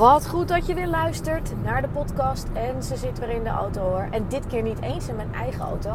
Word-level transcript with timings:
Wat 0.00 0.28
goed 0.28 0.48
dat 0.48 0.66
je 0.66 0.74
weer 0.74 0.86
luistert 0.86 1.52
naar 1.62 1.82
de 1.82 1.88
podcast. 1.88 2.46
En 2.52 2.82
ze 2.82 2.96
zit 2.96 3.18
weer 3.18 3.28
in 3.28 3.42
de 3.42 3.48
auto 3.48 3.80
hoor. 3.80 4.08
En 4.10 4.24
dit 4.28 4.46
keer 4.46 4.62
niet 4.62 4.80
eens 4.80 5.08
in 5.08 5.16
mijn 5.16 5.34
eigen 5.34 5.60
auto. 5.60 5.90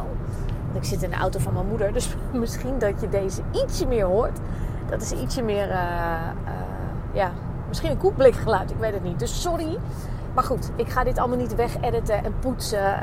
Want 0.66 0.76
ik 0.76 0.84
zit 0.84 1.04
in 1.04 1.10
de 1.10 1.16
auto 1.16 1.40
van 1.40 1.54
mijn 1.54 1.68
moeder. 1.68 1.94
Dus 1.98 2.16
misschien 2.34 2.80
dat 2.80 3.02
je 3.02 3.10
deze 3.10 3.42
ietsje 3.52 3.88
meer 3.88 4.06
hoort. 4.06 4.40
Dat 4.90 5.02
is 5.02 5.12
ietsje 5.12 5.42
meer, 5.42 5.70
uh, 5.70 5.76
uh, 5.76 6.52
ja, 7.14 7.32
misschien 7.68 7.92
een 7.92 7.98
koekblikgeluid. 7.98 8.72
Ik 8.72 8.78
weet 8.78 8.94
het 8.94 9.04
niet. 9.04 9.20
Dus 9.20 9.42
sorry. 9.42 9.78
Maar 10.34 10.44
goed, 10.44 10.72
ik 10.76 10.90
ga 10.90 11.04
dit 11.04 11.18
allemaal 11.18 11.38
niet 11.38 11.56
wegediten 11.56 12.24
en 12.24 12.40
poetsen. 12.40 13.00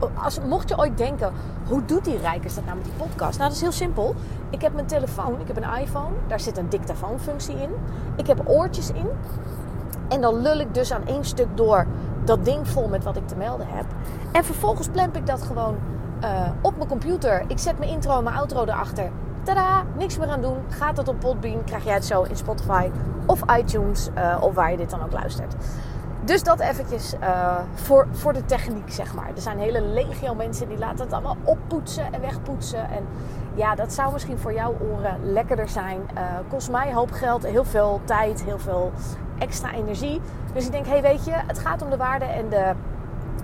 Uh, 0.00 0.22
als, 0.24 0.40
mocht 0.40 0.68
je 0.68 0.78
ooit 0.78 0.98
denken, 0.98 1.32
hoe 1.68 1.84
doet 1.84 2.04
die 2.04 2.18
Rijkers 2.18 2.54
dat 2.54 2.64
nou 2.64 2.76
met 2.76 2.84
die 2.84 2.94
podcast? 2.94 3.38
Nou, 3.38 3.48
dat 3.48 3.52
is 3.52 3.60
heel 3.60 3.72
simpel. 3.72 4.14
Ik 4.50 4.62
heb 4.62 4.74
mijn 4.74 4.86
telefoon, 4.86 5.40
ik 5.40 5.46
heb 5.46 5.56
een 5.56 5.80
iPhone. 5.80 6.14
Daar 6.26 6.40
zit 6.40 6.58
een 6.58 6.68
dictafoonfunctie 6.68 7.56
in. 7.56 7.70
Ik 8.16 8.26
heb 8.26 8.48
oortjes 8.48 8.90
in. 8.90 9.08
En 10.10 10.20
dan 10.20 10.42
lul 10.42 10.58
ik 10.58 10.74
dus 10.74 10.92
aan 10.92 11.06
één 11.06 11.24
stuk 11.24 11.48
door 11.54 11.86
dat 12.24 12.44
ding 12.44 12.68
vol 12.68 12.88
met 12.88 13.04
wat 13.04 13.16
ik 13.16 13.28
te 13.28 13.36
melden 13.36 13.66
heb. 13.70 13.84
En 14.32 14.44
vervolgens 14.44 14.88
plemp 14.88 15.16
ik 15.16 15.26
dat 15.26 15.42
gewoon 15.42 15.76
uh, 16.22 16.48
op 16.62 16.76
mijn 16.76 16.88
computer. 16.88 17.44
Ik 17.46 17.58
zet 17.58 17.78
mijn 17.78 17.90
intro 17.90 18.18
en 18.18 18.24
mijn 18.24 18.36
outro 18.36 18.62
erachter. 18.62 19.10
Tada, 19.42 19.82
niks 19.96 20.18
meer 20.18 20.28
aan 20.28 20.40
doen. 20.40 20.56
Gaat 20.68 20.96
dat 20.96 21.08
op 21.08 21.20
Podbean, 21.20 21.64
krijg 21.64 21.84
jij 21.84 21.94
het 21.94 22.04
zo 22.04 22.22
in 22.22 22.36
Spotify 22.36 22.90
of 23.26 23.40
iTunes 23.58 24.08
uh, 24.18 24.36
of 24.40 24.54
waar 24.54 24.70
je 24.70 24.76
dit 24.76 24.90
dan 24.90 25.02
ook 25.02 25.12
luistert. 25.12 25.54
Dus 26.24 26.42
dat 26.42 26.60
eventjes 26.60 27.14
uh, 27.14 27.56
voor, 27.74 28.06
voor 28.10 28.32
de 28.32 28.44
techniek, 28.44 28.92
zeg 28.92 29.14
maar. 29.14 29.28
Er 29.34 29.42
zijn 29.42 29.58
hele 29.58 29.82
legio 29.82 30.34
mensen 30.34 30.68
die 30.68 30.78
laten 30.78 31.04
het 31.04 31.12
allemaal 31.12 31.36
oppoetsen 31.44 32.12
en 32.12 32.20
wegpoetsen. 32.20 32.90
En 32.90 33.06
ja, 33.54 33.74
dat 33.74 33.92
zou 33.92 34.12
misschien 34.12 34.38
voor 34.38 34.52
jouw 34.52 34.74
oren 34.92 35.32
lekkerder 35.32 35.68
zijn. 35.68 36.00
Kost 36.48 36.70
mij 36.70 36.88
een 36.88 36.94
hoop 36.94 37.10
geld, 37.10 37.46
heel 37.46 37.64
veel 37.64 38.00
tijd, 38.04 38.44
heel 38.44 38.58
veel 38.58 38.92
extra 39.40 39.72
energie. 39.72 40.20
Dus 40.52 40.66
ik 40.66 40.72
denk, 40.72 40.84
hé 40.84 40.90
hey, 40.92 41.02
weet 41.02 41.24
je, 41.24 41.32
het 41.32 41.58
gaat 41.58 41.82
om 41.82 41.90
de 41.90 41.96
waarde 41.96 42.24
en 42.24 42.48
de 42.48 42.72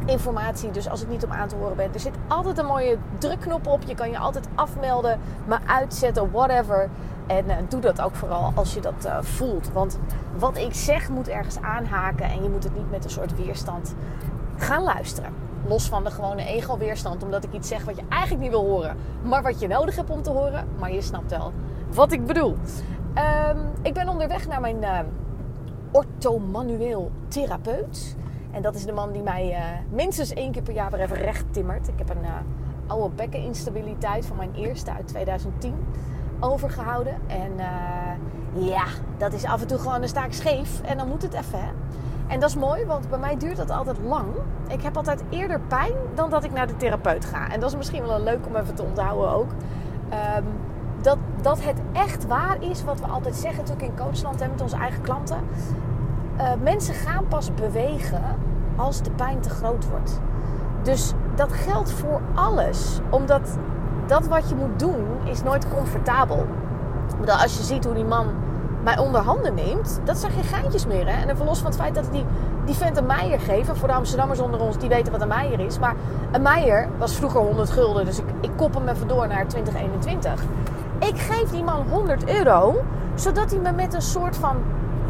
informatie. 0.05 0.71
Dus 0.71 0.89
als 0.89 1.03
ik 1.03 1.09
niet 1.09 1.25
om 1.25 1.33
aan 1.33 1.49
te 1.49 1.57
horen 1.57 1.77
ben, 1.77 1.95
er 1.95 2.01
zit 2.01 2.15
altijd 2.29 2.59
een 2.59 2.67
mooie 2.67 2.97
drukknop 3.19 3.67
op. 3.67 3.83
Je 3.83 3.95
kan 3.95 4.11
je 4.11 4.19
altijd 4.19 4.49
afmelden, 4.55 5.21
maar 5.47 5.61
uitzetten, 5.67 6.31
whatever. 6.31 6.89
En 7.27 7.45
uh, 7.45 7.55
doe 7.69 7.81
dat 7.81 8.01
ook 8.01 8.15
vooral 8.15 8.53
als 8.55 8.75
je 8.75 8.81
dat 8.81 9.05
uh, 9.07 9.19
voelt. 9.21 9.73
Want 9.73 9.99
wat 10.39 10.57
ik 10.57 10.75
zeg 10.75 11.09
moet 11.09 11.29
ergens 11.29 11.61
aanhaken 11.61 12.27
en 12.27 12.43
je 12.43 12.49
moet 12.49 12.65
het 12.65 12.75
niet 12.75 12.91
met 12.91 13.05
een 13.05 13.11
soort 13.11 13.37
weerstand 13.37 13.95
gaan 14.57 14.83
luisteren. 14.83 15.31
Los 15.67 15.89
van 15.89 16.05
de 16.05 16.11
gewone 16.11 16.45
ego-weerstand, 16.45 17.23
omdat 17.23 17.45
ik 17.45 17.53
iets 17.53 17.69
zeg 17.69 17.85
wat 17.85 17.97
je 17.97 18.03
eigenlijk 18.09 18.43
niet 18.43 18.51
wil 18.51 18.65
horen, 18.65 18.97
maar 19.23 19.43
wat 19.43 19.61
je 19.61 19.69
nodig 19.69 19.97
hebt 19.97 20.11
om 20.11 20.23
te 20.23 20.31
horen. 20.31 20.69
Maar 20.79 20.93
je 20.93 21.03
snapt 21.03 21.31
wel 21.31 21.53
wat 21.95 22.13
ik 22.13 22.27
bedoel. 22.27 22.57
Um, 23.49 23.59
ik 23.83 23.95
ben 23.95 24.09
onderweg 24.09 24.49
naar 24.49 24.61
mijn 24.61 24.83
uh, 24.83 24.99
orthomanueel 25.91 27.11
therapeut. 27.29 28.17
En 28.51 28.63
dat 28.63 28.75
is 28.75 28.85
de 28.85 28.93
man 28.93 29.13
die 29.13 29.23
mij 29.23 29.51
uh, 29.51 29.59
minstens 29.91 30.33
één 30.33 30.53
keer 30.53 30.63
per 30.63 30.75
jaar 30.75 30.91
weer 30.91 31.01
even 31.01 31.17
recht 31.17 31.45
timmert. 31.51 31.89
Ik 31.89 31.99
heb 31.99 32.11
een 32.11 32.23
uh, 32.23 32.31
oude 32.87 33.15
bekkeninstabiliteit 33.15 34.27
van 34.27 34.37
mijn 34.37 34.55
eerste 34.55 34.93
uit 34.93 35.09
2010 35.09 35.75
overgehouden. 36.41 37.15
En 37.27 37.53
uh, 37.57 38.69
ja, 38.69 38.85
dat 39.17 39.33
is 39.33 39.45
af 39.45 39.61
en 39.61 39.67
toe 39.67 39.79
gewoon 39.79 40.03
een 40.03 40.09
staak 40.09 40.33
scheef. 40.33 40.81
En 40.83 40.97
dan 40.97 41.09
moet 41.09 41.23
het 41.23 41.35
even, 41.35 41.59
hè. 41.59 41.71
En 42.27 42.41
dat 42.41 42.49
is 42.49 42.57
mooi, 42.57 42.85
want 42.85 43.09
bij 43.09 43.19
mij 43.19 43.37
duurt 43.37 43.57
dat 43.57 43.71
altijd 43.71 43.99
lang. 43.99 44.27
Ik 44.69 44.83
heb 44.83 44.97
altijd 44.97 45.23
eerder 45.31 45.61
pijn 45.61 45.93
dan 46.15 46.31
dat 46.31 46.45
ik 46.45 46.53
naar 46.53 46.67
de 46.67 46.77
therapeut 46.77 47.25
ga. 47.25 47.51
En 47.51 47.61
dat 47.61 47.71
is 47.71 47.77
misschien 47.77 48.07
wel 48.07 48.23
leuk 48.23 48.47
om 48.47 48.57
even 48.57 48.75
te 48.75 48.83
onthouden 48.83 49.31
ook. 49.31 49.51
Um, 50.37 50.45
dat, 51.07 51.19
dat 51.43 51.63
het 51.63 51.81
echt 51.93 52.27
waar 52.27 52.57
is 52.61 52.85
wat 52.85 53.01
we 53.01 53.07
altijd 53.07 53.35
zeggen 53.35 53.65
natuurlijk 53.65 53.89
in 53.89 54.05
coachland 54.05 54.41
en 54.41 54.51
met 54.51 54.61
onze 54.61 54.77
eigen 54.77 55.03
klanten. 55.03 55.39
Uh, 56.39 56.53
mensen 56.63 56.95
gaan 56.95 57.27
pas 57.29 57.55
bewegen 57.55 58.23
als 58.77 59.03
de 59.03 59.11
pijn 59.11 59.41
te 59.41 59.51
groot 59.51 59.89
wordt. 59.89 60.21
Dus 60.83 61.13
dat 61.35 61.53
geldt 61.53 61.91
voor 61.91 62.21
alles. 62.35 63.01
Omdat 63.11 63.59
dat 64.07 64.27
wat 64.27 64.49
je 64.49 64.55
moet 64.55 64.79
doen 64.79 65.05
is 65.25 65.43
nooit 65.43 65.69
comfortabel. 65.69 66.47
Als 67.27 67.57
je 67.57 67.63
ziet 67.63 67.85
hoe 67.85 67.95
die 67.95 68.05
man 68.05 68.27
mij 68.83 68.99
onder 68.99 69.21
handen 69.21 69.55
neemt, 69.55 70.01
dat 70.05 70.17
zijn 70.17 70.33
geen 70.33 70.45
geintjes 70.45 70.87
meer. 70.87 71.07
Hè? 71.07 71.23
En 71.23 71.31
even 71.31 71.45
los 71.45 71.59
van 71.59 71.67
het 71.67 71.81
feit 71.81 71.95
dat 71.95 72.09
die, 72.13 72.25
die 72.65 72.75
vent 72.75 72.97
een 72.97 73.07
meijer 73.07 73.41
geven. 73.41 73.77
Voor 73.77 73.89
de 73.89 73.95
Amsterdammers 73.95 74.41
onder 74.41 74.61
ons, 74.61 74.79
die 74.79 74.89
weten 74.89 75.13
wat 75.13 75.21
een 75.21 75.29
meijer 75.29 75.61
is. 75.61 75.79
Maar 75.79 75.95
een 76.33 76.43
meijer 76.43 76.89
was 76.99 77.15
vroeger 77.15 77.41
100 77.41 77.71
gulden. 77.71 78.05
Dus 78.05 78.19
ik, 78.19 78.27
ik 78.41 78.51
kop 78.57 78.75
hem 78.75 78.89
even 78.89 79.09
door 79.09 79.29
naar 79.29 79.47
2021. 79.47 80.43
Ik 81.07 81.19
geef 81.19 81.51
die 81.51 81.65
man 81.65 81.87
100 81.91 82.29
euro, 82.29 82.83
zodat 83.15 83.51
hij 83.51 83.61
me 83.61 83.73
met 83.73 83.95
een 83.95 84.03
soort 84.03 84.37
van 84.37 84.57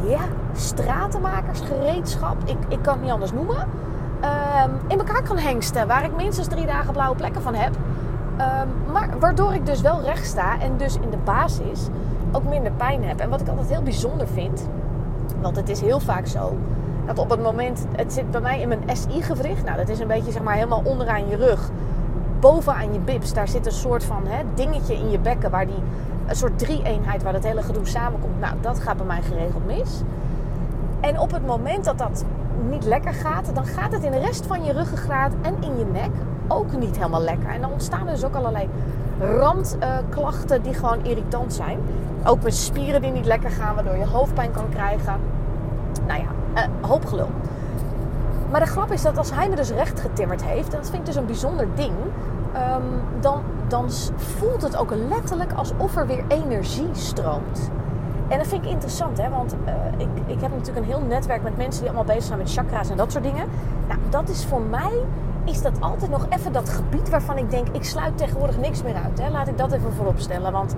ja, 0.07 0.21
stratenmakersgereedschap, 0.55 2.37
ik, 2.45 2.57
ik 2.69 2.79
kan 2.83 2.93
het 2.93 3.03
niet 3.03 3.13
anders 3.13 3.33
noemen, 3.33 3.57
um, 3.57 4.71
in 4.89 4.99
elkaar 4.99 5.23
kan 5.23 5.39
hengsten. 5.39 5.87
Waar 5.87 6.05
ik 6.05 6.17
minstens 6.17 6.47
drie 6.49 6.67
dagen 6.67 6.93
blauwe 6.93 7.17
plekken 7.17 7.43
van 7.43 7.55
heb. 7.55 7.75
Um, 7.75 8.93
maar 8.93 9.09
waardoor 9.19 9.55
ik 9.55 9.67
dus 9.67 9.81
wel 9.81 10.03
recht 10.03 10.27
sta 10.27 10.61
en 10.61 10.77
dus 10.77 10.95
in 10.95 11.11
de 11.11 11.19
basis 11.25 11.89
ook 12.33 12.45
minder 12.45 12.73
pijn 12.73 13.05
heb. 13.05 13.21
En 13.21 13.31
wat 13.31 13.41
ik 13.41 13.49
altijd 13.49 13.69
heel 13.69 13.83
bijzonder 13.83 14.29
vind, 14.29 14.69
want 15.41 15.57
het 15.57 15.69
is 15.69 15.81
heel 15.81 16.01
vaak 16.01 16.27
zo 16.27 16.57
dat 17.07 17.19
op 17.19 17.31
het 17.31 17.43
moment, 17.43 17.87
het 17.93 18.13
zit 18.13 18.31
bij 18.31 18.41
mij 18.41 18.61
in 18.61 18.69
mijn 18.69 18.83
SI-gewricht. 18.93 19.65
Nou, 19.65 19.77
dat 19.77 19.89
is 19.89 19.99
een 19.99 20.07
beetje 20.07 20.33
zeg 20.33 20.43
maar 20.43 20.55
helemaal 20.55 20.83
onderaan 20.85 21.29
je 21.29 21.37
rug 21.37 21.71
bovenaan 22.41 22.93
je 22.93 22.99
bips, 22.99 23.33
daar 23.33 23.49
zit 23.49 23.67
een 23.67 23.73
soort 23.73 24.05
van 24.05 24.23
hè, 24.27 24.43
dingetje 24.55 24.95
in 24.95 25.11
je 25.11 25.19
bekken 25.19 25.51
waar 25.51 25.67
die 25.67 25.83
een 26.27 26.37
soort 26.37 26.59
drie-eenheid 26.59 27.23
waar 27.23 27.33
dat 27.33 27.45
hele 27.45 27.63
gedoe 27.63 27.87
samenkomt. 27.87 28.41
Nou, 28.41 28.55
dat 28.61 28.81
gaat 28.81 28.97
bij 28.97 29.07
mij 29.07 29.23
geregeld 29.23 29.67
mis. 29.67 30.03
En 31.01 31.19
op 31.19 31.33
het 31.33 31.47
moment 31.47 31.85
dat 31.85 31.99
dat 31.99 32.25
niet 32.71 32.85
lekker 32.85 33.15
gaat, 33.15 33.55
dan 33.55 33.67
gaat 33.67 33.93
het 33.93 34.05
in 34.05 34.11
de 34.11 34.19
rest 34.19 34.47
van 34.47 34.65
je 34.65 34.73
ruggengraat 34.73 35.33
en 35.43 35.55
in 35.61 35.79
je 35.79 35.85
nek 35.93 36.11
ook 36.49 36.77
niet 36.79 36.97
helemaal 36.97 37.23
lekker. 37.23 37.49
En 37.49 37.61
dan 37.61 37.73
ontstaan 37.73 38.07
dus 38.07 38.25
ook 38.25 38.35
allerlei 38.35 38.69
randklachten 39.21 40.63
die 40.63 40.75
gewoon 40.75 41.05
irritant 41.05 41.55
zijn. 41.55 41.79
Ook 42.25 42.43
met 42.43 42.55
spieren 42.55 43.03
die 43.03 43.11
niet 43.11 43.27
lekker 43.27 43.51
gaan, 43.51 43.75
waardoor 43.75 43.97
je 43.97 44.07
hoofdpijn 44.07 44.51
kan 44.51 44.69
krijgen. 44.69 45.15
Nou 46.07 46.21
ja, 46.21 46.61
uh, 46.63 46.89
hoop 46.89 47.07
gelul. 47.07 47.29
Maar 48.57 48.65
de 48.65 48.71
grap 48.71 48.93
is 48.93 49.03
dat 49.03 49.19
als 49.19 49.31
hij 49.31 49.49
me 49.49 49.57
dus 49.57 49.71
recht 49.71 50.01
getimmerd 50.01 50.45
heeft, 50.45 50.73
en 50.73 50.79
dat 50.81 50.91
vind 50.91 50.99
ik 50.99 51.07
dus 51.07 51.15
een 51.15 51.27
bijzonder 51.27 51.67
ding, 51.75 51.93
um, 52.55 52.83
dan, 53.21 53.43
dan 53.69 53.91
voelt 54.17 54.63
het 54.63 54.77
ook 54.77 54.91
letterlijk 55.09 55.53
alsof 55.53 55.97
er 55.97 56.07
weer 56.07 56.25
energie 56.29 56.89
stroomt. 56.93 57.71
En 58.29 58.39
dat 58.39 58.47
vind 58.47 58.65
ik 58.65 58.71
interessant, 58.71 59.19
hè? 59.19 59.29
want 59.29 59.55
uh, 59.55 59.73
ik, 59.97 60.09
ik 60.27 60.41
heb 60.41 60.51
natuurlijk 60.51 60.77
een 60.77 60.93
heel 60.93 61.03
netwerk 61.09 61.43
met 61.43 61.57
mensen 61.57 61.81
die 61.81 61.91
allemaal 61.91 62.15
bezig 62.15 62.23
zijn 62.23 62.39
met 62.39 62.53
chakra's 62.53 62.91
en 62.91 62.97
dat 62.97 63.13
soort 63.13 63.25
dingen. 63.25 63.49
Nou, 63.89 64.01
dat 64.11 64.29
is 64.29 64.45
voor 64.45 64.61
mij, 64.61 64.93
is 65.45 65.63
dat 65.63 65.81
altijd 65.81 66.11
nog 66.11 66.27
even 66.29 66.53
dat 66.53 66.69
gebied 66.69 67.09
waarvan 67.09 67.39
ik 67.39 67.51
denk, 67.51 67.69
ik 67.73 67.85
sluit 67.85 68.19
tegenwoordig 68.19 68.59
niks 68.59 68.83
meer 68.83 68.97
uit. 69.05 69.21
Hè? 69.21 69.31
Laat 69.31 69.49
ik 69.49 69.59
dat 69.59 69.73
even 69.73 69.93
voorop 69.93 70.19
stellen, 70.19 70.53
want 70.53 70.77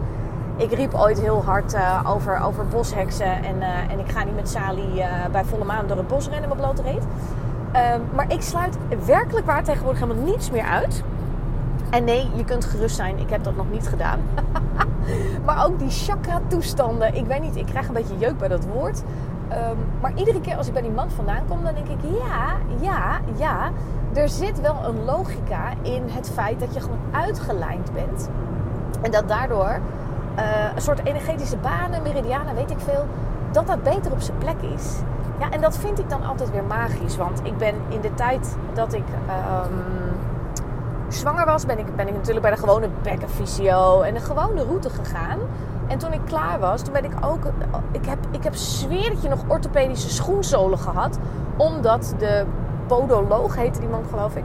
ik 0.56 0.72
riep 0.72 0.94
ooit 0.94 1.20
heel 1.20 1.44
hard 1.44 1.74
uh, 1.74 2.04
over, 2.06 2.40
over 2.40 2.66
bosheksen 2.66 3.42
en, 3.44 3.56
uh, 3.56 3.92
en 3.92 3.98
ik 3.98 4.10
ga 4.10 4.24
niet 4.24 4.34
met 4.34 4.48
Sali 4.48 5.04
bij 5.32 5.44
volle 5.44 5.64
maan 5.64 5.86
door 5.86 5.96
het 5.96 6.08
bos 6.08 6.28
rennen 6.28 6.48
met 6.48 6.58
blote 6.58 6.82
reet. 6.82 7.02
Um, 7.76 8.02
maar 8.14 8.32
ik 8.32 8.42
sluit 8.42 8.76
werkelijk 9.06 9.46
waar 9.46 9.64
tegenwoordig 9.64 10.00
helemaal 10.00 10.24
niets 10.24 10.50
meer 10.50 10.64
uit. 10.64 11.02
En 11.90 12.04
nee, 12.04 12.30
je 12.34 12.44
kunt 12.44 12.64
gerust 12.64 12.96
zijn, 12.96 13.18
ik 13.18 13.30
heb 13.30 13.44
dat 13.44 13.56
nog 13.56 13.70
niet 13.70 13.88
gedaan. 13.88 14.20
maar 15.46 15.64
ook 15.64 15.78
die 15.78 15.90
chakra-toestanden, 15.90 17.14
ik 17.14 17.26
weet 17.26 17.40
niet, 17.40 17.56
ik 17.56 17.66
krijg 17.66 17.88
een 17.88 17.94
beetje 17.94 18.18
jeuk 18.18 18.38
bij 18.38 18.48
dat 18.48 18.64
woord. 18.64 19.02
Um, 19.52 19.78
maar 20.00 20.12
iedere 20.14 20.40
keer 20.40 20.56
als 20.56 20.66
ik 20.66 20.72
bij 20.72 20.82
die 20.82 20.90
man 20.90 21.10
vandaan 21.10 21.42
kom, 21.48 21.64
dan 21.64 21.74
denk 21.74 21.88
ik: 21.88 22.10
ja, 22.20 22.56
ja, 22.80 23.20
ja. 23.36 23.70
Er 24.14 24.28
zit 24.28 24.60
wel 24.60 24.76
een 24.84 25.04
logica 25.04 25.72
in 25.82 26.02
het 26.06 26.30
feit 26.34 26.60
dat 26.60 26.74
je 26.74 26.80
gewoon 26.80 26.98
uitgelijnd 27.10 27.92
bent. 27.92 28.28
En 29.02 29.10
dat 29.10 29.28
daardoor 29.28 29.80
uh, 30.38 30.74
een 30.74 30.80
soort 30.80 31.04
energetische 31.04 31.56
banen, 31.56 32.02
meridianen, 32.02 32.54
weet 32.54 32.70
ik 32.70 32.80
veel, 32.80 33.06
dat 33.52 33.66
dat 33.66 33.82
beter 33.82 34.12
op 34.12 34.20
zijn 34.20 34.38
plek 34.38 34.62
is. 34.74 34.96
Ja, 35.38 35.50
en 35.50 35.60
dat 35.60 35.76
vind 35.76 35.98
ik 35.98 36.10
dan 36.10 36.24
altijd 36.24 36.50
weer 36.50 36.64
magisch. 36.64 37.16
Want 37.16 37.40
ik 37.42 37.56
ben 37.56 37.74
in 37.88 38.00
de 38.00 38.14
tijd 38.14 38.56
dat 38.74 38.92
ik 38.92 39.04
um, 39.28 40.16
zwanger 41.08 41.46
was, 41.46 41.66
ben 41.66 41.78
ik, 41.78 41.96
ben 41.96 42.08
ik 42.08 42.14
natuurlijk 42.14 42.40
bij 42.40 42.50
de 42.50 42.60
gewone 42.60 42.88
bekkenfysio 43.02 44.00
en 44.00 44.14
de 44.14 44.20
gewone 44.20 44.64
route 44.64 44.90
gegaan. 44.90 45.38
En 45.86 45.98
toen 45.98 46.12
ik 46.12 46.20
klaar 46.24 46.58
was, 46.58 46.82
toen 46.82 46.92
ben 46.92 47.04
ik 47.04 47.12
ook. 47.24 47.44
Ik 47.92 48.06
heb, 48.06 48.18
ik 48.30 48.44
heb 48.44 48.54
sfeertje 48.54 49.28
nog 49.28 49.38
orthopedische 49.46 50.10
schoenzolen 50.10 50.78
gehad. 50.78 51.18
Omdat 51.56 52.14
de 52.18 52.44
podoloog 52.86 53.56
heette 53.56 53.80
die 53.80 53.88
man 53.88 54.04
geloof 54.10 54.36
ik. 54.36 54.44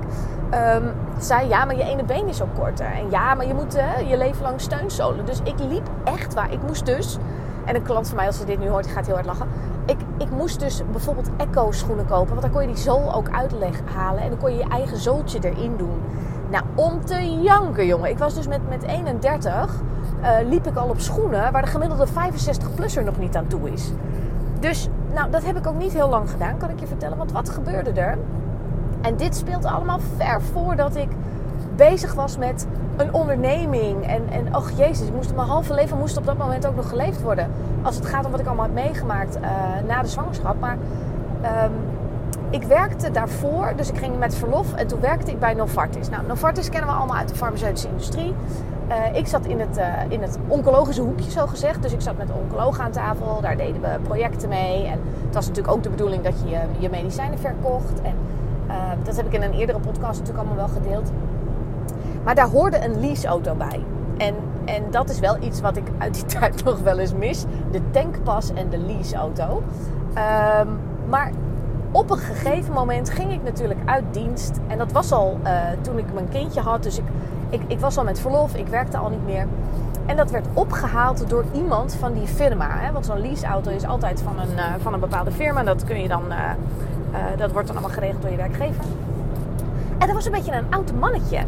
ehm, 0.50 0.84
zei 1.18 1.48
ja, 1.48 1.66
maar 1.66 1.76
je 1.76 1.84
ene 1.84 2.04
been 2.04 2.28
is 2.28 2.42
ook 2.42 2.56
korter. 2.56 2.86
En 2.86 3.10
ja, 3.10 3.34
maar 3.34 3.48
je 3.48 3.54
moet 3.54 3.74
je 4.08 4.18
leven 4.18 4.44
lang 4.44 4.62
steunzolen. 4.62 5.26
Dus 5.26 5.40
ik 5.44 5.60
liep 5.60 5.90
echt 6.04 6.34
waar. 6.34 6.52
Ik 6.52 6.62
moest 6.62 6.86
dus, 6.86 7.18
en 7.66 7.76
een 7.76 7.84
klant 7.84 8.08
van 8.08 8.16
mij 8.16 8.28
als 8.28 8.38
ze 8.38 8.46
dit 8.46 8.60
nu 8.60 8.70
hoort, 8.70 8.84
die 8.84 8.94
gaat 8.94 9.06
heel 9.06 9.16
hard 9.16 9.26
lachen. 9.26 9.48
Ik, 9.86 9.98
ik 10.18 10.30
moest 10.30 10.60
dus 10.60 10.82
bijvoorbeeld 10.92 11.30
Echo 11.38 11.72
schoenen 11.72 12.06
kopen. 12.06 12.30
Want 12.30 12.42
dan 12.42 12.52
kon 12.52 12.62
je 12.62 12.68
die 12.68 12.78
zool 12.78 13.14
ook 13.14 13.30
uithalen. 13.32 14.22
En 14.22 14.30
dan 14.30 14.38
kon 14.40 14.52
je 14.52 14.58
je 14.58 14.70
eigen 14.70 14.98
zooltje 14.98 15.40
erin 15.42 15.78
doen. 15.78 16.02
Nou, 16.50 16.64
om 16.76 17.06
te 17.06 17.42
janken, 17.42 17.86
jongen. 17.86 18.10
Ik 18.10 18.18
was 18.18 18.34
dus 18.34 18.48
met, 18.48 18.70
met 18.70 18.84
31, 18.84 19.82
eh, 20.22 20.32
liep 20.48 20.68
ik 20.68 20.76
al 20.76 20.90
op 20.90 21.00
schoenen 21.00 21.52
waar 21.52 21.62
de 21.62 21.68
gemiddelde 21.68 22.08
65-plusser 22.08 23.04
nog 23.04 23.18
niet 23.18 23.36
aan 23.36 23.48
toe 23.48 23.72
is. 23.72 23.92
Dus, 24.60 24.90
nou, 25.14 25.32
dat 25.32 25.46
heb 25.46 25.58
ik 25.58 25.68
ook 25.68 25.78
niet 25.78 25.94
heel 25.94 26.10
lang 26.10 26.30
gedaan, 26.30 26.58
kan 26.58 26.70
ik 26.70 26.80
je 26.80 26.88
vertellen. 26.88 27.18
Want 27.18 27.32
wat 27.32 27.50
gebeurde 27.50 27.92
er? 27.92 28.18
En 29.02 29.16
dit 29.16 29.36
speelt 29.36 29.66
allemaal 29.66 30.00
ver 30.18 30.42
voordat 30.42 30.96
ik 30.96 31.10
bezig 31.76 32.14
was 32.14 32.38
met 32.38 32.68
een 32.98 33.14
onderneming. 33.14 34.08
En, 34.08 34.22
en 34.30 34.56
och 34.56 34.72
jezus, 34.72 35.12
moest, 35.12 35.36
mijn 35.36 35.48
halve 35.48 35.74
leven 35.74 35.98
moest 35.98 36.18
op 36.18 36.26
dat 36.26 36.38
moment 36.38 36.68
ook 36.68 36.76
nog 36.76 36.90
geleefd 36.90 37.22
worden. 37.22 37.52
Als 37.82 37.96
het 37.96 38.06
gaat 38.06 38.26
om 38.26 38.32
wat 38.32 38.40
ik 38.40 38.46
allemaal 38.46 38.66
heb 38.66 38.74
meegemaakt 38.74 39.38
uh, 39.38 39.50
na 39.88 40.02
de 40.02 40.08
zwangerschap. 40.08 40.60
Maar 40.60 40.78
um, 41.66 41.72
ik 42.50 42.64
werkte 42.64 43.12
daarvoor, 43.12 43.74
dus 43.76 43.90
ik 43.90 43.98
ging 43.98 44.20
met 44.20 44.36
verlof 44.36 44.74
en 44.74 44.88
toen 44.88 45.00
werkte 45.00 45.32
ik 45.32 45.40
bij 45.40 45.54
Novartis. 45.54 46.10
Nou, 46.10 46.28
Novartis 46.28 46.70
kennen 46.70 46.90
we 46.90 46.96
allemaal 46.96 47.18
uit 47.18 47.30
de 47.30 47.36
farmaceutische 47.36 47.88
industrie. 47.88 48.34
Uh, 48.90 49.18
ik 49.18 49.28
zat 49.28 49.46
in 49.46 49.60
het, 49.60 49.78
uh, 49.78 49.86
in 50.08 50.22
het 50.22 50.38
oncologische 50.48 51.02
hoekje, 51.02 51.32
zo 51.32 51.48
gezegd. 51.48 51.82
Dus 51.82 51.94
ik 51.94 52.02
zat 52.02 52.18
met 52.18 52.28
de 52.28 52.34
oncoloog 52.34 52.80
aan 52.80 52.92
tafel, 52.92 53.42
daar 53.42 53.58
deden 53.58 53.82
we 53.82 54.00
projecten 54.04 54.50
mee. 54.50 54.86
En 54.86 55.00
het 55.26 55.34
was 55.34 55.48
natuurlijk 55.48 55.76
ook 55.76 55.84
de 55.84 55.90
bedoeling 55.90 56.24
dat 56.24 56.34
je 56.46 56.58
je, 56.80 56.90
medicijnen 56.90 57.40
verkocht. 57.40 58.02
En 58.02 58.16
dat 59.04 59.16
heb 59.16 59.26
ik 59.26 59.34
in 59.34 59.42
een 59.42 59.54
eerdere 59.54 59.80
podcast 59.80 60.20
natuurlijk 60.20 60.48
allemaal 60.48 60.68
wel 60.68 60.76
gedeeld. 60.76 61.12
Maar 62.24 62.36
daar 62.36 62.50
hoorde 62.50 62.84
een 62.86 63.00
leaseauto 63.00 63.56
bij. 63.56 63.84
En, 64.18 64.36
en 64.66 64.84
dat 64.92 65.10
is 65.10 65.20
wel 65.20 65.38
iets 65.40 65.62
wat 65.62 65.78
ik 65.78 65.88
uit 65.98 66.14
die 66.14 66.26
tijd 66.40 66.64
nog 66.64 66.80
wel 66.80 67.00
eens 67.00 67.14
mis. 67.14 67.46
De 67.72 67.82
tankpas 67.92 68.54
en 68.54 68.70
de 68.70 68.78
leaseauto. 68.78 69.64
Um, 70.62 70.80
maar 71.10 71.32
op 71.92 72.12
een 72.12 72.18
gegeven 72.18 72.74
moment 72.74 73.10
ging 73.10 73.32
ik 73.32 73.44
natuurlijk 73.44 73.80
uit 73.86 74.04
dienst. 74.12 74.60
En 74.68 74.78
dat 74.78 74.92
was 74.92 75.12
al 75.12 75.40
uh, 75.44 75.52
toen 75.82 75.98
ik 75.98 76.14
mijn 76.14 76.30
kindje 76.30 76.62
had. 76.62 76.84
Dus 76.84 76.98
ik, 76.98 77.04
ik, 77.50 77.62
ik, 77.68 77.80
was 77.80 77.98
al 77.98 78.04
met 78.04 78.20
verlof, 78.20 78.56
ik 78.56 78.68
werkte 78.68 78.98
al 78.98 79.10
niet 79.10 79.26
meer. 79.26 79.48
En 80.06 80.16
dat 80.16 80.32
werd 80.32 80.46
opgehaald 80.54 81.30
door 81.30 81.46
iemand 81.52 81.96
van 82.00 82.14
die 82.14 82.28
firma. 82.28 82.68
Hè? 82.70 82.92
Want 82.92 83.06
zo'n 83.06 83.22
leaseauto 83.22 83.72
is 83.72 83.86
altijd 83.86 84.22
van 84.22 84.40
een, 84.40 84.56
uh, 84.56 84.64
van 84.82 84.94
een 84.94 85.00
bepaalde 85.00 85.32
firma. 85.32 85.64
Dat, 85.64 85.84
kun 85.84 86.02
je 86.02 86.08
dan, 86.08 86.24
uh, 86.30 86.38
dat 87.38 87.52
wordt 87.52 87.68
dan 87.68 87.78
allemaal 87.78 87.96
geregeld 87.96 88.22
door 88.22 88.32
je 88.32 88.38
werkgever. 88.38 88.84
En 89.98 90.08
dat 90.08 90.16
was 90.16 90.26
een 90.26 90.32
beetje 90.32 90.52
een 90.52 90.66
oud 90.70 90.94
mannetje. 91.00 91.40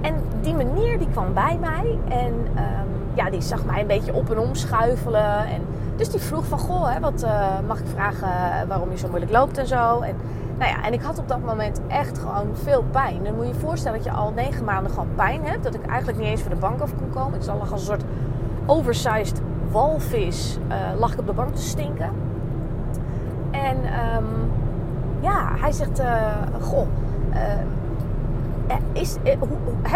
En 0.00 0.14
die 0.40 0.54
meneer 0.54 0.98
die 0.98 1.08
kwam 1.08 1.34
bij 1.34 1.58
mij. 1.60 1.98
En 2.08 2.32
um, 2.32 2.88
ja, 3.14 3.30
die 3.30 3.40
zag 3.40 3.64
mij 3.64 3.80
een 3.80 3.86
beetje 3.86 4.14
op 4.14 4.30
en 4.30 4.38
om 4.38 4.54
schuifelen. 4.54 5.46
En 5.46 5.62
dus 5.96 6.10
die 6.10 6.20
vroeg 6.20 6.44
van, 6.44 6.58
goh, 6.58 6.92
hè, 6.92 7.00
wat 7.00 7.22
uh, 7.24 7.46
mag 7.66 7.78
ik 7.78 7.86
vragen 7.94 8.68
waarom 8.68 8.90
je 8.90 8.98
zo 8.98 9.08
moeilijk 9.08 9.32
loopt 9.32 9.58
en 9.58 9.66
zo. 9.66 10.00
En, 10.00 10.16
nou 10.58 10.70
ja, 10.70 10.84
en 10.84 10.92
ik 10.92 11.02
had 11.02 11.18
op 11.18 11.28
dat 11.28 11.44
moment 11.44 11.80
echt 11.86 12.18
gewoon 12.18 12.46
veel 12.52 12.84
pijn. 12.90 13.24
Dan 13.24 13.34
moet 13.34 13.46
je 13.46 13.52
je 13.52 13.58
voorstellen 13.58 13.98
dat 13.98 14.06
je 14.06 14.12
al 14.12 14.32
negen 14.32 14.64
maanden 14.64 14.92
gewoon 14.92 15.08
pijn 15.14 15.44
hebt. 15.44 15.64
Dat 15.64 15.74
ik 15.74 15.86
eigenlijk 15.86 16.18
niet 16.18 16.28
eens 16.28 16.40
voor 16.40 16.50
de 16.50 16.56
bank 16.56 16.80
af 16.80 16.90
kon 16.98 17.10
komen. 17.10 17.40
Ik 17.40 17.46
lag 17.46 17.72
als 17.72 17.80
een 17.80 17.86
soort 17.86 18.04
oversized 18.66 19.40
walvis, 19.70 20.58
uh, 20.68 20.74
lag 20.98 21.12
ik 21.12 21.18
op 21.18 21.26
de 21.26 21.32
bank 21.32 21.54
te 21.54 21.62
stinken. 21.62 22.10
En 23.50 23.76
um, 23.76 24.50
ja, 25.20 25.52
hij 25.60 25.72
zegt, 25.72 26.02
goh, 26.60 26.86
is, 28.92 29.16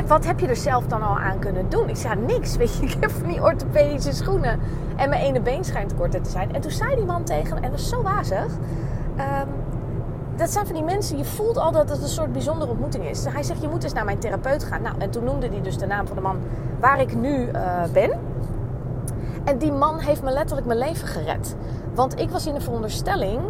wat 0.07 0.27
heb 0.27 0.41
je 0.41 0.47
er 0.47 0.57
zelf 0.57 0.87
dan 0.87 1.03
al 1.03 1.19
aan 1.19 1.39
kunnen 1.39 1.69
doen? 1.69 1.89
Ik 1.89 1.97
zei, 1.97 2.21
niks, 2.21 2.57
weet 2.61 2.77
je. 2.77 2.83
Ik 2.83 2.97
heb 3.01 3.11
van 3.11 3.29
die 3.29 3.43
orthopedische 3.43 4.13
schoenen. 4.13 4.61
En 4.97 5.09
mijn 5.09 5.23
ene 5.23 5.41
been 5.41 5.65
schijnt 5.65 5.95
korter 5.95 6.23
te 6.23 6.31
zijn. 6.31 6.55
En 6.55 6.61
toen 6.61 6.71
zei 6.71 6.97
die 6.97 7.05
man 7.05 7.25
tegen 7.25 7.55
me, 7.55 7.61
en 7.61 7.71
dat 7.71 7.81
is 7.81 7.89
zo 7.89 8.03
wazig. 8.03 8.47
Um, 8.47 9.49
dat 10.37 10.51
zijn 10.51 10.67
van 10.67 10.75
die 10.75 10.85
mensen, 10.85 11.19
je 11.19 11.25
voelt 11.25 11.57
al 11.57 11.73
dat 11.73 11.89
het 11.89 12.03
een 12.03 12.09
soort 12.09 12.33
bijzondere 12.33 12.71
ontmoeting 12.71 13.05
is. 13.05 13.25
Hij 13.25 13.43
zegt, 13.43 13.63
je 13.63 13.69
moet 13.69 13.85
eens 13.85 13.93
naar 13.93 14.05
mijn 14.05 14.19
therapeut 14.19 14.65
gaan. 14.65 14.83
Nou, 14.83 14.95
en 14.99 15.11
toen 15.11 15.25
noemde 15.25 15.49
hij 15.49 15.61
dus 15.63 15.79
de 15.79 15.87
naam 15.87 16.07
van 16.07 16.17
de 16.17 16.23
man 16.23 16.39
waar 16.81 17.01
ik 17.01 17.15
nu 17.15 17.47
uh, 17.47 17.83
ben. 17.93 18.11
En 19.45 19.59
die 19.59 19.73
man 19.73 19.99
heeft 19.99 20.23
me 20.23 20.31
letterlijk 20.31 20.67
mijn 20.67 20.79
leven 20.79 21.09
gered. 21.09 21.57
Want 21.95 22.21
ik 22.21 22.31
was 22.31 22.47
in 22.47 22.55
de 22.55 22.61
veronderstelling 22.61 23.41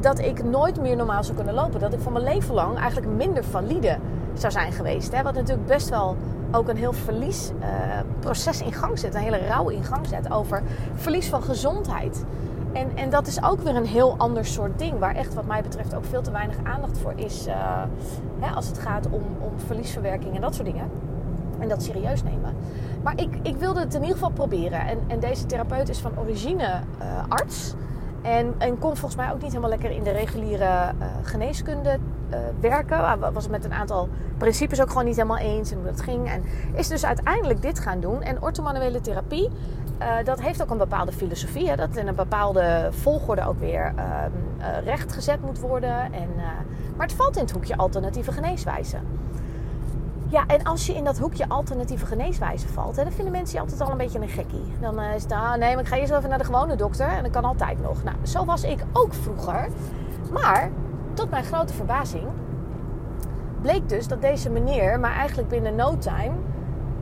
dat 0.00 0.18
ik 0.18 0.44
nooit 0.44 0.80
meer 0.80 0.96
normaal 0.96 1.24
zou 1.24 1.36
kunnen 1.36 1.54
lopen. 1.54 1.80
Dat 1.80 1.92
ik 1.92 2.00
van 2.00 2.12
mijn 2.12 2.24
leven 2.24 2.54
lang 2.54 2.78
eigenlijk 2.78 3.12
minder 3.16 3.44
valide 3.44 3.96
zou 4.34 4.52
zijn 4.52 4.72
geweest. 4.72 5.16
Hè? 5.16 5.22
Wat 5.22 5.34
natuurlijk 5.34 5.66
best 5.66 5.88
wel 5.88 6.16
ook 6.52 6.68
een 6.68 6.76
heel 6.76 6.92
verliesproces 6.92 8.60
uh, 8.60 8.66
in 8.66 8.72
gang 8.72 8.98
zet. 8.98 9.14
Een 9.14 9.20
hele 9.20 9.46
rouw 9.46 9.68
in 9.68 9.84
gang 9.84 10.06
zet 10.06 10.32
over 10.32 10.62
verlies 10.94 11.28
van 11.28 11.42
gezondheid. 11.42 12.24
En, 12.72 12.90
en 12.94 13.10
dat 13.10 13.26
is 13.26 13.42
ook 13.42 13.60
weer 13.60 13.76
een 13.76 13.86
heel 13.86 14.14
ander 14.18 14.44
soort 14.44 14.78
ding. 14.78 14.98
Waar 14.98 15.14
echt 15.14 15.34
wat 15.34 15.46
mij 15.46 15.62
betreft 15.62 15.94
ook 15.94 16.04
veel 16.04 16.22
te 16.22 16.30
weinig 16.30 16.56
aandacht 16.62 16.98
voor 16.98 17.12
is. 17.16 17.46
Uh, 17.46 17.54
hè, 18.38 18.54
als 18.54 18.66
het 18.66 18.78
gaat 18.78 19.06
om, 19.10 19.22
om 19.38 19.52
verliesverwerking 19.66 20.34
en 20.34 20.40
dat 20.40 20.54
soort 20.54 20.66
dingen. 20.66 20.90
En 21.58 21.68
dat 21.68 21.82
serieus 21.82 22.22
nemen. 22.22 22.54
Maar 23.02 23.20
ik, 23.20 23.38
ik 23.42 23.56
wilde 23.56 23.80
het 23.80 23.94
in 23.94 24.00
ieder 24.00 24.16
geval 24.16 24.30
proberen. 24.30 24.80
En, 24.86 24.98
en 25.06 25.20
deze 25.20 25.46
therapeut 25.46 25.88
is 25.88 25.98
van 25.98 26.12
origine 26.18 26.64
uh, 26.64 27.06
arts. 27.28 27.74
En, 28.22 28.54
en 28.58 28.78
kon 28.78 28.96
volgens 28.96 29.16
mij 29.16 29.30
ook 29.32 29.42
niet 29.42 29.48
helemaal 29.48 29.70
lekker 29.70 29.90
in 29.90 30.02
de 30.02 30.10
reguliere 30.10 30.64
uh, 30.64 31.06
geneeskunde 31.22 31.98
uh, 32.30 32.38
werken. 32.60 33.20
Was 33.32 33.42
het 33.42 33.52
met 33.52 33.64
een 33.64 33.72
aantal 33.72 34.08
principes 34.38 34.80
ook 34.80 34.88
gewoon 34.88 35.04
niet 35.04 35.16
helemaal 35.16 35.38
eens 35.38 35.70
en 35.70 35.76
hoe 35.76 35.86
dat 35.86 36.00
ging. 36.00 36.28
En 36.28 36.44
is 36.74 36.88
dus 36.88 37.04
uiteindelijk 37.04 37.62
dit 37.62 37.78
gaan 37.78 38.00
doen. 38.00 38.22
En 38.22 38.42
orthomanuele 38.42 39.00
therapie, 39.00 39.48
uh, 40.00 40.06
dat 40.24 40.40
heeft 40.40 40.62
ook 40.62 40.70
een 40.70 40.78
bepaalde 40.78 41.12
filosofie. 41.12 41.76
Dat 41.76 41.96
in 41.96 42.08
een 42.08 42.14
bepaalde 42.14 42.88
volgorde 42.90 43.46
ook 43.46 43.58
weer 43.58 43.92
uh, 43.96 44.04
rechtgezet 44.84 45.42
moet 45.42 45.58
worden. 45.58 46.12
En, 46.12 46.28
maar 46.96 47.06
het 47.06 47.16
valt 47.16 47.36
in 47.36 47.42
het 47.42 47.52
hoekje 47.52 47.76
alternatieve 47.76 48.32
geneeswijze. 48.32 48.96
Ja, 50.30 50.44
en 50.46 50.62
als 50.64 50.86
je 50.86 50.94
in 50.94 51.04
dat 51.04 51.18
hoekje 51.18 51.48
alternatieve 51.48 52.06
geneeswijze 52.06 52.68
valt, 52.68 52.96
hè, 52.96 53.02
dan 53.02 53.12
vinden 53.12 53.32
mensen 53.32 53.54
je 53.54 53.60
altijd 53.60 53.80
al 53.80 53.90
een 53.90 53.96
beetje 53.96 54.20
een 54.20 54.28
gekkie. 54.28 54.72
Dan 54.80 55.00
is 55.00 55.22
het, 55.22 55.32
ah, 55.32 55.54
nee, 55.54 55.74
maar 55.74 55.82
ik 55.82 55.88
ga 55.88 55.96
eerst 55.96 56.12
even 56.12 56.28
naar 56.28 56.38
de 56.38 56.44
gewone 56.44 56.76
dokter 56.76 57.08
en 57.08 57.22
dat 57.22 57.32
kan 57.32 57.44
altijd 57.44 57.82
nog. 57.82 58.02
Nou, 58.02 58.16
zo 58.22 58.44
was 58.44 58.62
ik 58.62 58.84
ook 58.92 59.14
vroeger. 59.14 59.68
Maar 60.32 60.70
tot 61.14 61.30
mijn 61.30 61.44
grote 61.44 61.74
verbazing 61.74 62.26
bleek 63.60 63.88
dus 63.88 64.08
dat 64.08 64.20
deze 64.20 64.50
meneer 64.50 65.00
maar 65.00 65.12
eigenlijk 65.12 65.48
binnen 65.48 65.74
no 65.74 65.98
time 65.98 66.32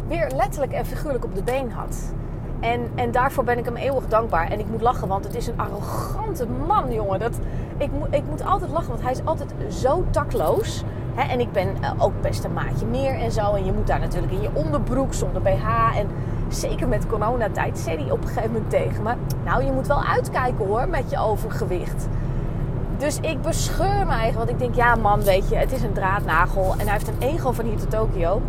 weer 0.06 0.30
letterlijk 0.36 0.72
en 0.72 0.86
figuurlijk 0.86 1.24
op 1.24 1.34
de 1.34 1.42
been 1.42 1.70
had. 1.70 2.12
En, 2.60 2.90
en 2.94 3.10
daarvoor 3.10 3.44
ben 3.44 3.58
ik 3.58 3.64
hem 3.64 3.76
eeuwig 3.76 4.06
dankbaar. 4.08 4.50
En 4.50 4.58
ik 4.58 4.68
moet 4.68 4.80
lachen, 4.80 5.08
want 5.08 5.24
het 5.24 5.34
is 5.34 5.46
een 5.46 5.60
arrogante 5.60 6.46
man, 6.46 6.92
jongen. 6.92 7.18
Dat, 7.18 7.38
ik, 7.76 7.90
ik 8.10 8.24
moet 8.28 8.44
altijd 8.44 8.70
lachen, 8.70 8.88
want 8.88 9.02
hij 9.02 9.12
is 9.12 9.24
altijd 9.24 9.54
zo 9.70 10.04
takloos. 10.10 10.84
En 11.26 11.40
ik 11.40 11.52
ben 11.52 11.68
uh, 11.80 11.92
ook 11.98 12.20
best 12.20 12.44
een 12.44 12.52
maatje 12.52 12.86
meer 12.86 13.14
en 13.14 13.32
zo. 13.32 13.54
En 13.54 13.64
je 13.64 13.72
moet 13.72 13.86
daar 13.86 14.00
natuurlijk 14.00 14.32
in 14.32 14.40
je 14.40 14.50
onderbroek 14.52 15.14
zonder 15.14 15.42
BH. 15.42 15.96
En 15.96 16.08
zeker 16.48 16.88
met 16.88 17.06
coronatijd 17.06 17.78
zei 17.78 17.96
hij 18.02 18.10
op 18.10 18.22
een 18.22 18.28
gegeven 18.28 18.52
moment 18.52 18.70
tegen 18.70 19.02
me... 19.02 19.14
Nou, 19.44 19.64
je 19.64 19.72
moet 19.72 19.86
wel 19.86 20.04
uitkijken 20.04 20.66
hoor, 20.66 20.88
met 20.88 21.10
je 21.10 21.18
overgewicht. 21.18 22.08
Dus 22.96 23.18
ik 23.20 23.42
bescheur 23.42 24.06
me 24.06 24.12
eigenlijk. 24.12 24.36
Want 24.36 24.50
ik 24.50 24.58
denk, 24.58 24.74
ja 24.74 24.94
man, 24.94 25.22
weet 25.22 25.48
je, 25.48 25.56
het 25.56 25.72
is 25.72 25.82
een 25.82 25.92
draadnagel. 25.92 26.74
En 26.78 26.86
hij 26.86 26.92
heeft 26.92 27.08
een 27.08 27.28
ego 27.28 27.52
van 27.52 27.64
hier 27.64 27.76
tot 27.76 27.90
Tokio. 27.90 28.42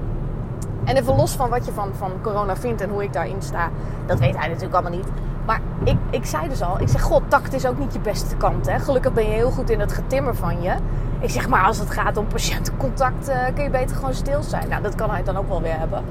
En 0.84 0.98
even 0.98 1.16
los 1.16 1.32
van 1.32 1.50
wat 1.50 1.66
je 1.66 1.72
van, 1.72 1.90
van 1.94 2.12
corona 2.22 2.56
vindt 2.56 2.82
en 2.82 2.90
hoe 2.90 3.04
ik 3.04 3.14
daarin 3.14 3.42
sta. 3.42 3.70
Dat 4.06 4.20
weet 4.20 4.38
hij 4.38 4.48
natuurlijk 4.48 4.74
allemaal 4.74 4.98
niet. 4.98 5.08
Maar 5.50 5.62
ik, 5.84 5.98
ik 6.10 6.26
zei 6.26 6.48
dus 6.48 6.62
al, 6.62 6.82
ik 6.82 6.88
zeg, 6.88 7.02
god, 7.02 7.22
tact 7.28 7.54
is 7.54 7.66
ook 7.66 7.78
niet 7.78 7.94
je 7.94 8.00
beste 8.00 8.36
kant. 8.36 8.70
Hè? 8.70 8.80
Gelukkig 8.80 9.14
ben 9.14 9.24
je 9.24 9.30
heel 9.30 9.52
goed 9.52 9.70
in 9.70 9.80
het 9.80 9.94
getimmer 9.94 10.36
van 10.36 10.62
je. 10.62 10.76
Ik 11.20 11.30
zeg, 11.30 11.50
maar 11.50 11.64
als 11.64 11.78
het 11.78 11.90
gaat 11.90 12.18
om 12.18 12.28
patiëntencontact, 12.28 13.30
uh, 13.30 13.36
kun 13.54 13.64
je 13.64 13.70
beter 13.70 13.96
gewoon 13.96 14.14
stil 14.14 14.44
zijn. 14.44 14.70
Nou, 14.70 14.82
dat 14.82 14.96
kan 14.96 15.10
hij 15.10 15.24
dan 15.24 15.38
ook 15.38 15.48
wel 15.48 15.62
weer 15.62 15.78
hebben. 15.78 16.04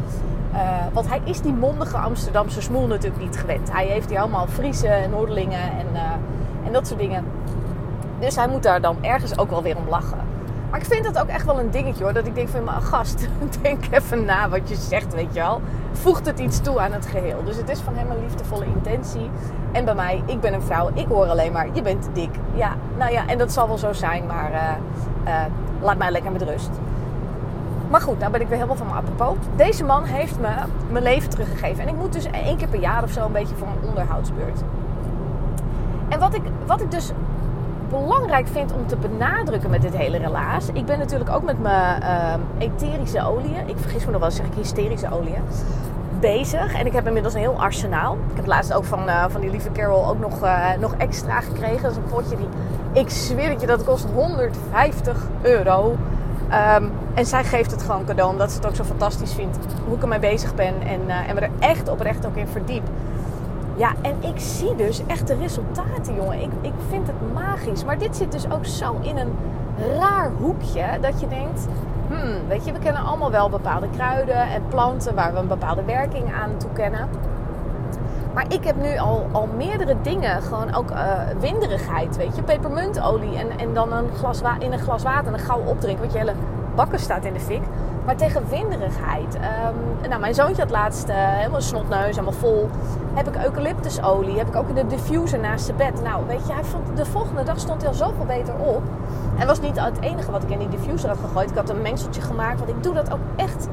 Uh, 0.52 0.60
want 0.92 1.08
hij 1.08 1.20
is 1.24 1.40
die 1.40 1.52
mondige 1.52 1.96
Amsterdamse 1.96 2.62
smoel 2.62 2.86
natuurlijk 2.86 3.22
niet 3.22 3.38
gewend. 3.38 3.72
Hij 3.72 3.86
heeft 3.86 4.10
hier 4.10 4.18
allemaal 4.18 4.46
Friese 4.46 4.88
en 4.88 5.10
Noordelingen 5.10 5.62
en, 5.62 5.86
uh, 5.92 6.00
en 6.66 6.72
dat 6.72 6.86
soort 6.86 7.00
dingen. 7.00 7.24
Dus 8.20 8.36
hij 8.36 8.48
moet 8.48 8.62
daar 8.62 8.80
dan 8.80 8.96
ergens 9.00 9.38
ook 9.38 9.50
wel 9.50 9.62
weer 9.62 9.76
om 9.76 9.88
lachen. 9.88 10.27
Maar 10.70 10.80
ik 10.80 10.86
vind 10.86 11.04
dat 11.04 11.18
ook 11.18 11.28
echt 11.28 11.44
wel 11.44 11.60
een 11.60 11.70
dingetje 11.70 12.04
hoor. 12.04 12.12
Dat 12.12 12.26
ik 12.26 12.34
denk 12.34 12.48
van 12.48 12.64
mijn 12.64 12.82
gast, 12.82 13.28
denk 13.62 13.84
even 13.90 14.24
na 14.24 14.48
wat 14.48 14.68
je 14.68 14.74
zegt, 14.74 15.14
weet 15.14 15.34
je 15.34 15.40
wel. 15.40 15.60
Voegt 15.92 16.26
het 16.26 16.38
iets 16.38 16.60
toe 16.60 16.80
aan 16.80 16.92
het 16.92 17.06
geheel. 17.06 17.44
Dus 17.44 17.56
het 17.56 17.68
is 17.68 17.80
van 17.80 17.94
hem 17.96 18.10
een 18.10 18.22
liefdevolle 18.22 18.64
intentie. 18.64 19.30
En 19.72 19.84
bij 19.84 19.94
mij, 19.94 20.22
ik 20.26 20.40
ben 20.40 20.54
een 20.54 20.62
vrouw, 20.62 20.90
ik 20.94 21.06
hoor 21.06 21.26
alleen 21.26 21.52
maar, 21.52 21.66
je 21.72 21.82
bent 21.82 22.08
dik. 22.12 22.30
Ja, 22.54 22.76
nou 22.96 23.12
ja, 23.12 23.26
en 23.26 23.38
dat 23.38 23.52
zal 23.52 23.68
wel 23.68 23.78
zo 23.78 23.92
zijn, 23.92 24.26
maar 24.26 24.52
uh, 24.52 24.60
uh, 25.26 25.40
laat 25.80 25.98
mij 25.98 26.10
lekker 26.10 26.32
met 26.32 26.42
rust. 26.42 26.70
Maar 27.90 28.00
goed, 28.00 28.18
nou 28.18 28.30
ben 28.32 28.40
ik 28.40 28.46
weer 28.46 28.56
helemaal 28.56 28.76
van 28.76 28.86
mijn 28.86 28.98
apropos. 28.98 29.36
Deze 29.56 29.84
man 29.84 30.04
heeft 30.04 30.38
me 30.38 30.48
mijn 30.90 31.04
leven 31.04 31.30
teruggegeven. 31.30 31.82
En 31.82 31.88
ik 31.88 31.96
moet 31.96 32.12
dus 32.12 32.24
één 32.30 32.56
keer 32.56 32.68
per 32.68 32.80
jaar 32.80 33.02
of 33.02 33.10
zo 33.10 33.24
een 33.24 33.32
beetje 33.32 33.54
voor 33.54 33.66
een 33.66 33.88
onderhoudsbeurt. 33.88 34.60
En 36.08 36.18
wat 36.18 36.34
ik, 36.34 36.42
wat 36.66 36.80
ik 36.80 36.90
dus 36.90 37.12
belangrijk 37.90 38.46
vind 38.46 38.72
om 38.72 38.86
te 38.86 38.96
benadrukken 38.96 39.70
met 39.70 39.82
dit 39.82 39.96
hele 39.96 40.18
relaas. 40.18 40.68
Ik 40.72 40.86
ben 40.86 40.98
natuurlijk 40.98 41.30
ook 41.30 41.42
met 41.42 41.60
mijn 41.60 42.02
uh, 42.02 42.34
etherische 42.58 43.26
oliën. 43.26 43.68
Ik 43.68 43.76
vergis 43.78 44.04
me 44.04 44.10
nog 44.10 44.20
wel, 44.20 44.30
zeg 44.30 44.46
ik 44.46 44.54
hysterische 44.54 45.12
oliën. 45.12 45.42
Bezig. 46.20 46.74
En 46.74 46.86
ik 46.86 46.92
heb 46.92 47.06
inmiddels 47.06 47.34
een 47.34 47.40
heel 47.40 47.60
arsenaal. 47.60 48.18
Ik 48.30 48.36
heb 48.36 48.46
laatst 48.46 48.72
ook 48.72 48.84
van, 48.84 49.08
uh, 49.08 49.24
van 49.28 49.40
die 49.40 49.50
lieve 49.50 49.72
Carol 49.72 50.08
ook 50.08 50.18
nog, 50.18 50.42
uh, 50.42 50.66
nog 50.80 50.94
extra 50.96 51.40
gekregen. 51.40 51.82
Dat 51.82 51.90
is 51.90 51.96
een 51.96 52.10
potje 52.10 52.36
die, 52.36 52.48
ik 52.92 53.10
zweer 53.10 53.50
het 53.50 53.60
je, 53.60 53.66
dat 53.66 53.84
kost 53.84 54.06
150 54.14 55.16
euro. 55.42 55.96
Um, 56.76 56.92
en 57.14 57.26
zij 57.26 57.44
geeft 57.44 57.70
het 57.70 57.82
gewoon 57.82 58.04
cadeau, 58.04 58.30
omdat 58.30 58.50
ze 58.50 58.56
het 58.56 58.66
ook 58.66 58.74
zo 58.74 58.84
fantastisch 58.84 59.32
vindt 59.34 59.56
hoe 59.86 59.96
ik 59.96 60.02
ermee 60.02 60.18
bezig 60.18 60.54
ben. 60.54 60.74
En, 60.82 61.00
uh, 61.06 61.28
en 61.28 61.34
me 61.34 61.40
er 61.40 61.50
echt 61.58 61.88
oprecht 61.88 62.26
ook 62.26 62.36
in 62.36 62.46
verdiep. 62.46 62.82
Ja, 63.78 63.92
en 64.02 64.16
ik 64.20 64.40
zie 64.40 64.74
dus 64.76 65.02
echt 65.06 65.26
de 65.26 65.34
resultaten, 65.34 66.14
jongen. 66.14 66.40
Ik, 66.40 66.50
ik 66.60 66.72
vind 66.88 67.06
het 67.06 67.32
magisch. 67.34 67.84
Maar 67.84 67.98
dit 67.98 68.16
zit 68.16 68.32
dus 68.32 68.50
ook 68.50 68.66
zo 68.66 68.96
in 69.00 69.16
een 69.16 69.32
raar 69.98 70.30
hoekje 70.40 70.86
dat 71.00 71.20
je 71.20 71.28
denkt... 71.28 71.66
Hmm, 72.08 72.48
weet 72.48 72.64
je, 72.64 72.72
we 72.72 72.78
kennen 72.78 73.02
allemaal 73.02 73.30
wel 73.30 73.48
bepaalde 73.48 73.86
kruiden 73.96 74.50
en 74.50 74.62
planten 74.68 75.14
waar 75.14 75.32
we 75.32 75.38
een 75.38 75.48
bepaalde 75.48 75.84
werking 75.84 76.34
aan 76.34 76.56
toekennen. 76.56 77.08
Maar 78.34 78.52
ik 78.52 78.64
heb 78.64 78.76
nu 78.76 78.98
al, 78.98 79.26
al 79.32 79.48
meerdere 79.56 79.96
dingen, 80.02 80.42
gewoon 80.42 80.74
ook 80.74 80.90
uh, 80.90 80.96
winderigheid, 81.40 82.16
weet 82.16 82.36
je. 82.36 82.42
Pepermuntolie 82.42 83.38
en, 83.38 83.58
en 83.58 83.74
dan 83.74 83.92
een 83.92 84.08
glas 84.16 84.40
in 84.58 84.72
een 84.72 84.78
glas 84.78 85.02
water 85.02 85.26
en 85.26 85.32
een 85.32 85.38
gauw 85.38 85.62
opdrinken, 85.66 86.00
want 86.00 86.12
je 86.12 86.18
hele 86.18 86.34
bakken 86.74 86.98
staat 86.98 87.24
in 87.24 87.32
de 87.32 87.40
fik. 87.40 87.62
Maar 88.08 88.16
tegen 88.16 88.48
winderigheid. 88.48 89.34
Um, 89.34 90.08
nou, 90.08 90.20
mijn 90.20 90.34
zoontje 90.34 90.62
had 90.62 90.70
laatst 90.70 91.08
uh, 91.08 91.14
helemaal 91.16 91.60
snotneus, 91.60 92.10
helemaal 92.10 92.32
vol. 92.32 92.68
Heb 93.14 93.28
ik 93.28 93.42
eucalyptusolie. 93.44 94.38
Heb 94.38 94.48
ik 94.48 94.56
ook 94.56 94.68
in 94.68 94.74
de 94.74 94.86
diffuser 94.86 95.38
naast 95.38 95.64
zijn 95.64 95.76
bed. 95.76 96.02
Nou, 96.02 96.26
weet 96.26 96.46
je, 96.46 96.52
hij 96.52 96.64
vond, 96.64 96.96
de 96.96 97.04
volgende 97.04 97.42
dag 97.42 97.58
stond 97.58 97.80
hij 97.80 97.90
al 97.90 97.96
zoveel 97.96 98.24
beter 98.24 98.54
op. 98.54 98.82
En 99.38 99.46
was 99.46 99.60
niet 99.60 99.80
het 99.80 100.00
enige 100.00 100.30
wat 100.30 100.42
ik 100.42 100.50
in 100.50 100.58
die 100.58 100.68
diffuser 100.68 101.08
had 101.08 101.18
gegooid. 101.18 101.50
Ik 101.50 101.56
had 101.56 101.70
een 101.70 101.82
mengseltje 101.82 102.20
gemaakt. 102.20 102.58
Want 102.58 102.70
ik 102.70 102.82
doe 102.82 102.94
dat 102.94 103.12
ook 103.12 103.20
echt. 103.36 103.68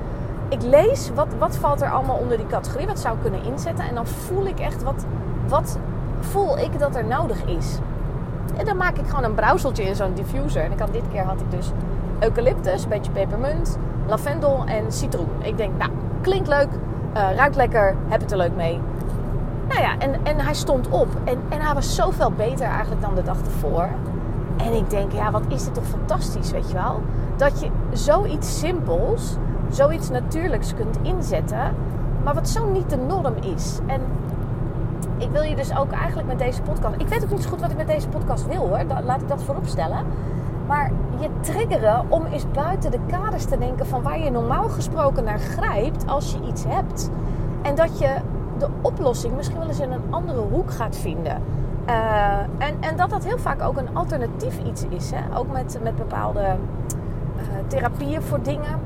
Ik 0.50 0.62
lees 0.62 1.12
wat, 1.14 1.28
wat 1.40 1.58
valt 1.58 1.82
er 1.82 1.92
allemaal 1.92 2.18
onder 2.18 2.38
die 2.38 2.48
categorie. 2.48 2.88
Wat 2.88 3.00
zou 3.00 3.16
ik 3.16 3.22
kunnen 3.22 3.44
inzetten. 3.44 3.86
En 3.86 3.96
dan 3.96 4.08
voel 4.08 4.46
ik 4.46 4.60
echt 4.60 4.84
wat, 4.84 5.06
wat 5.48 5.78
voel 6.20 6.58
ik 6.58 6.80
dat 6.80 6.96
er 6.96 7.06
nodig 7.06 7.44
is. 7.46 7.78
En 8.58 8.66
dan 8.66 8.78
maak 8.78 8.98
ik 8.98 9.08
gewoon 9.08 9.24
een 9.24 9.36
brouwseltje 9.36 9.84
in 9.84 9.96
zo'n 9.96 10.14
diffuser. 10.14 10.64
En 10.64 10.72
ik 10.72 10.80
had, 10.80 10.94
dit 10.94 11.08
keer 11.12 11.24
had 11.24 11.42
ik 11.42 11.52
dus 11.52 11.72
eucalyptus, 12.20 12.84
een 12.84 12.90
beetje 12.90 13.12
pepermunt, 13.12 13.78
lavendel 14.08 14.64
en 14.66 14.92
citroen. 14.92 15.30
Ik 15.42 15.58
denk, 15.58 15.78
nou, 15.78 15.92
klinkt 16.22 16.48
leuk, 16.48 16.68
uh, 17.16 17.36
ruikt 17.36 17.56
lekker, 17.56 17.96
heb 18.08 18.22
het 18.22 18.32
er 18.32 18.38
leuk 18.38 18.56
mee. 18.56 18.80
Nou 19.68 19.82
ja, 19.82 19.98
en, 19.98 20.14
en 20.24 20.40
hij 20.40 20.54
stond 20.54 20.90
op. 20.90 21.08
En, 21.24 21.38
en 21.50 21.62
hij 21.62 21.74
was 21.74 21.96
zoveel 21.96 22.32
beter 22.32 22.68
eigenlijk 22.68 23.02
dan 23.02 23.16
de 23.16 23.24
dag 23.24 23.38
ervoor. 23.46 23.90
En 24.58 24.74
ik 24.74 24.90
denk, 24.90 25.12
ja, 25.12 25.32
wat 25.32 25.44
is 25.48 25.64
dit 25.64 25.74
toch 25.74 25.88
fantastisch, 25.88 26.52
weet 26.52 26.68
je 26.68 26.74
wel? 26.74 27.02
Dat 27.36 27.62
je 27.62 27.70
zoiets 27.92 28.60
simpels, 28.60 29.36
zoiets 29.70 30.10
natuurlijks 30.10 30.74
kunt 30.74 30.98
inzetten, 31.02 31.76
maar 32.24 32.34
wat 32.34 32.50
zo 32.50 32.72
niet 32.72 32.90
de 32.90 32.98
norm 32.98 33.36
is. 33.56 33.80
En 33.86 34.02
ik 35.18 35.30
wil 35.32 35.42
je 35.42 35.56
dus 35.56 35.78
ook 35.78 35.92
eigenlijk 35.92 36.28
met 36.28 36.40
deze 36.40 36.62
podcast. 36.62 36.96
Ik 36.98 37.08
weet 37.08 37.24
ook 37.24 37.30
niet 37.30 37.44
zo 37.44 37.50
goed 37.50 37.62
wat 37.62 37.72
ik 37.72 37.78
met 37.78 37.88
deze 37.88 38.08
podcast 38.08 38.48
wil 38.48 38.68
hoor. 38.68 38.84
Laat 39.04 39.22
ik 39.22 39.28
dat 39.28 39.44
voorop 39.44 39.66
stellen. 39.66 40.06
Maar 40.68 40.92
je 41.20 41.30
triggeren 41.40 42.06
om 42.10 42.26
eens 42.26 42.52
buiten 42.52 42.92
de 42.92 43.00
kaders 43.08 43.46
te 43.46 43.58
denken 43.58 43.86
van 43.86 44.02
waar 44.02 44.20
je 44.20 44.32
normaal 44.32 44.70
gesproken 44.70 45.24
naar 45.24 45.40
grijpt 45.40 46.08
als 46.08 46.32
je 46.32 46.48
iets 46.48 46.64
hebt. 46.68 47.10
En 47.62 47.76
dat 47.76 48.00
je 48.00 48.16
de 48.58 48.68
oplossing 48.82 49.36
misschien 49.36 49.58
wel 49.58 49.68
eens 49.68 49.80
in 49.80 49.92
een 49.92 50.04
andere 50.10 50.40
hoek 50.40 50.72
gaat 50.72 50.98
vinden. 50.98 51.42
Uh, 51.90 52.40
en, 52.40 52.76
en 52.80 52.98
dat 52.98 53.10
dat 53.10 53.24
heel 53.24 53.38
vaak 53.38 53.62
ook 53.62 53.78
een 53.78 53.96
alternatief 53.96 54.60
iets 54.60 54.86
is. 54.90 55.12
Hè? 55.12 55.38
Ook 55.38 55.52
met, 55.52 55.80
met 55.84 55.96
bepaalde 55.96 56.40
uh, 56.40 57.44
therapieën 57.68 58.22
voor 58.22 58.42
dingen. 58.42 58.80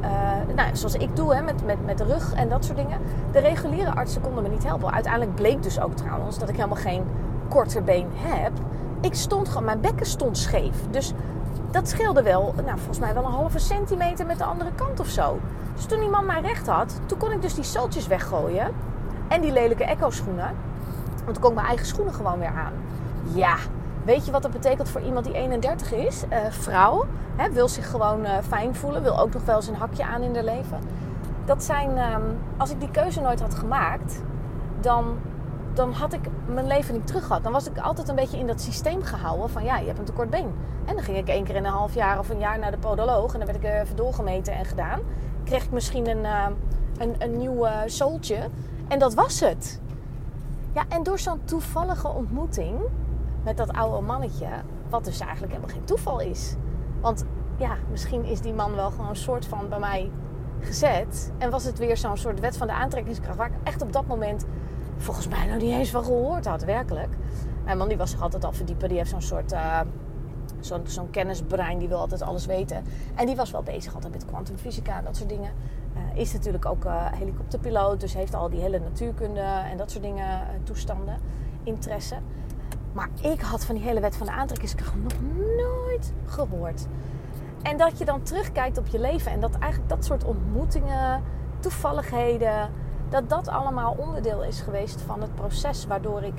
Uh, 0.00 0.54
nou, 0.54 0.76
zoals 0.76 0.94
ik 0.94 1.16
doe 1.16 1.34
hè, 1.34 1.42
met, 1.42 1.66
met, 1.66 1.84
met 1.86 1.98
de 1.98 2.04
rug 2.04 2.34
en 2.34 2.48
dat 2.48 2.64
soort 2.64 2.78
dingen. 2.78 2.98
De 3.32 3.38
reguliere 3.38 3.94
artsen 3.94 4.20
konden 4.20 4.42
me 4.42 4.48
niet 4.48 4.64
helpen. 4.64 4.92
Uiteindelijk 4.92 5.34
bleek 5.34 5.62
dus 5.62 5.80
ook 5.80 5.92
trouwens 5.92 6.38
dat 6.38 6.48
ik 6.48 6.56
helemaal 6.56 6.76
geen 6.76 7.02
korter 7.48 7.82
been 7.82 8.08
heb 8.14 8.52
ik 9.06 9.14
stond 9.14 9.48
gewoon, 9.48 9.64
mijn 9.64 9.80
bekken 9.80 10.06
stond 10.06 10.38
scheef. 10.38 10.74
Dus 10.90 11.12
dat 11.70 11.88
scheelde 11.88 12.22
wel, 12.22 12.54
nou 12.64 12.78
volgens 12.78 12.98
mij 12.98 13.14
wel 13.14 13.24
een 13.24 13.30
halve 13.30 13.58
centimeter 13.58 14.26
met 14.26 14.38
de 14.38 14.44
andere 14.44 14.70
kant 14.74 15.00
of 15.00 15.08
zo. 15.08 15.38
Dus 15.74 15.84
toen 15.84 16.00
die 16.00 16.08
man 16.08 16.26
mij 16.26 16.40
recht 16.40 16.66
had, 16.66 17.00
toen 17.06 17.18
kon 17.18 17.32
ik 17.32 17.42
dus 17.42 17.54
die 17.54 17.64
zooltjes 17.64 18.06
weggooien. 18.06 18.74
En 19.28 19.40
die 19.40 19.52
lelijke 19.52 19.84
echo 19.84 20.10
schoenen. 20.10 20.54
Want 21.24 21.32
toen 21.32 21.42
kon 21.42 21.50
ik 21.50 21.56
mijn 21.56 21.66
eigen 21.66 21.86
schoenen 21.86 22.14
gewoon 22.14 22.38
weer 22.38 22.54
aan. 22.56 22.72
Ja, 23.34 23.56
weet 24.04 24.26
je 24.26 24.32
wat 24.32 24.42
dat 24.42 24.52
betekent 24.52 24.88
voor 24.88 25.00
iemand 25.00 25.24
die 25.24 25.34
31 25.34 25.92
is? 25.92 26.24
Uh, 26.30 26.38
vrouw, 26.50 27.04
hè, 27.36 27.50
wil 27.50 27.68
zich 27.68 27.90
gewoon 27.90 28.20
uh, 28.20 28.30
fijn 28.48 28.74
voelen. 28.74 29.02
Wil 29.02 29.18
ook 29.18 29.32
nog 29.32 29.44
wel 29.44 29.56
eens 29.56 29.68
een 29.68 29.74
hakje 29.74 30.04
aan 30.04 30.22
in 30.22 30.34
haar 30.34 30.44
leven. 30.44 30.78
Dat 31.44 31.64
zijn, 31.64 31.90
um, 31.90 32.38
als 32.56 32.70
ik 32.70 32.80
die 32.80 32.90
keuze 32.90 33.20
nooit 33.20 33.40
had 33.40 33.54
gemaakt, 33.54 34.22
dan 34.80 35.16
dan 35.76 35.92
had 35.92 36.12
ik 36.12 36.20
mijn 36.46 36.66
leven 36.66 36.94
niet 36.94 37.06
terug 37.06 37.26
gehad. 37.26 37.42
Dan 37.42 37.52
was 37.52 37.66
ik 37.66 37.78
altijd 37.78 38.08
een 38.08 38.14
beetje 38.14 38.38
in 38.38 38.46
dat 38.46 38.60
systeem 38.60 39.02
gehouden 39.02 39.50
van 39.50 39.64
ja, 39.64 39.78
je 39.78 39.86
hebt 39.86 39.98
een 39.98 40.04
tekort 40.04 40.30
been. 40.30 40.54
En 40.84 40.94
dan 40.94 41.04
ging 41.04 41.16
ik 41.16 41.28
één 41.28 41.44
keer 41.44 41.54
in 41.54 41.64
een 41.64 41.72
half 41.72 41.94
jaar 41.94 42.18
of 42.18 42.28
een 42.28 42.38
jaar 42.38 42.58
naar 42.58 42.70
de 42.70 42.78
podoloog 42.78 43.32
en 43.32 43.38
dan 43.38 43.48
werd 43.48 43.64
ik 43.64 43.70
even 43.70 43.96
doorgemeten 43.96 44.54
en 44.54 44.64
gedaan. 44.64 45.00
Kreeg 45.44 45.64
ik 45.64 45.70
misschien 45.70 46.08
een, 46.08 46.24
uh, 46.24 46.46
een, 46.98 47.14
een 47.18 47.36
nieuw 47.36 47.66
uh, 47.66 47.80
zooltje 47.86 48.48
en 48.88 48.98
dat 48.98 49.14
was 49.14 49.40
het. 49.40 49.80
Ja, 50.72 50.84
en 50.88 51.02
door 51.02 51.18
zo'n 51.18 51.40
toevallige 51.44 52.08
ontmoeting 52.08 52.80
met 53.44 53.56
dat 53.56 53.72
oude 53.72 54.06
mannetje, 54.06 54.48
wat 54.88 55.04
dus 55.04 55.20
eigenlijk 55.20 55.52
helemaal 55.52 55.74
geen 55.74 55.84
toeval 55.84 56.20
is. 56.20 56.54
Want 57.00 57.24
ja, 57.56 57.76
misschien 57.90 58.24
is 58.24 58.40
die 58.40 58.52
man 58.52 58.74
wel 58.74 58.90
gewoon 58.90 59.08
een 59.08 59.16
soort 59.16 59.46
van 59.46 59.68
bij 59.68 59.78
mij 59.78 60.10
gezet. 60.60 61.32
En 61.38 61.50
was 61.50 61.64
het 61.64 61.78
weer 61.78 61.96
zo'n 61.96 62.16
soort 62.16 62.40
wet 62.40 62.56
van 62.56 62.66
de 62.66 62.72
aantrekkingskracht 62.72 63.36
waar 63.36 63.46
ik 63.46 63.56
echt 63.62 63.82
op 63.82 63.92
dat 63.92 64.06
moment 64.06 64.44
volgens 64.96 65.28
mij 65.28 65.46
nog 65.46 65.62
niet 65.62 65.72
eens 65.72 65.90
van 65.90 66.04
gehoord 66.04 66.46
had, 66.46 66.64
werkelijk. 66.64 67.16
Mijn 67.64 67.78
man 67.78 67.88
die 67.88 67.96
was 67.96 68.10
zich 68.10 68.22
altijd 68.22 68.44
al 68.44 68.52
verdiepen. 68.52 68.88
Die 68.88 68.98
heeft 68.98 69.10
zo'n 69.10 69.22
soort... 69.22 69.52
Uh, 69.52 69.80
zo'n 70.84 71.10
kennisbrein, 71.10 71.78
die 71.78 71.88
wil 71.88 71.98
altijd 71.98 72.22
alles 72.22 72.46
weten. 72.46 72.84
En 73.14 73.26
die 73.26 73.36
was 73.36 73.50
wel 73.50 73.62
bezig 73.62 73.94
altijd 73.94 74.12
met 74.12 74.24
kwantumfysica 74.24 74.98
en 74.98 75.04
dat 75.04 75.16
soort 75.16 75.28
dingen. 75.28 75.52
Uh, 75.96 76.20
is 76.20 76.32
natuurlijk 76.32 76.66
ook 76.66 76.84
uh, 76.84 77.12
helikopterpiloot, 77.12 78.00
dus 78.00 78.14
heeft 78.14 78.34
al 78.34 78.50
die 78.50 78.60
hele 78.60 78.78
natuurkunde 78.78 79.40
en 79.40 79.76
dat 79.76 79.90
soort 79.90 80.02
dingen, 80.02 80.46
toestanden, 80.62 81.18
interesse. 81.62 82.16
Maar 82.92 83.08
ik 83.22 83.40
had 83.40 83.64
van 83.64 83.74
die 83.74 83.84
hele 83.84 84.00
wet 84.00 84.16
van 84.16 84.26
de 84.26 84.32
aantrekkingskracht 84.32 84.94
nog 85.02 85.12
nooit 85.56 86.12
gehoord. 86.26 86.86
En 87.62 87.76
dat 87.76 87.98
je 87.98 88.04
dan 88.04 88.22
terugkijkt 88.22 88.78
op 88.78 88.86
je 88.86 89.00
leven 89.00 89.32
en 89.32 89.40
dat 89.40 89.58
eigenlijk 89.58 89.90
dat 89.90 90.04
soort 90.04 90.24
ontmoetingen, 90.24 91.22
toevalligheden, 91.60 92.70
dat 93.08 93.28
dat 93.28 93.48
allemaal 93.48 93.94
onderdeel 93.98 94.44
is 94.44 94.60
geweest 94.60 95.00
van 95.00 95.20
het 95.20 95.34
proces 95.34 95.86
waardoor 95.86 96.22
ik 96.22 96.34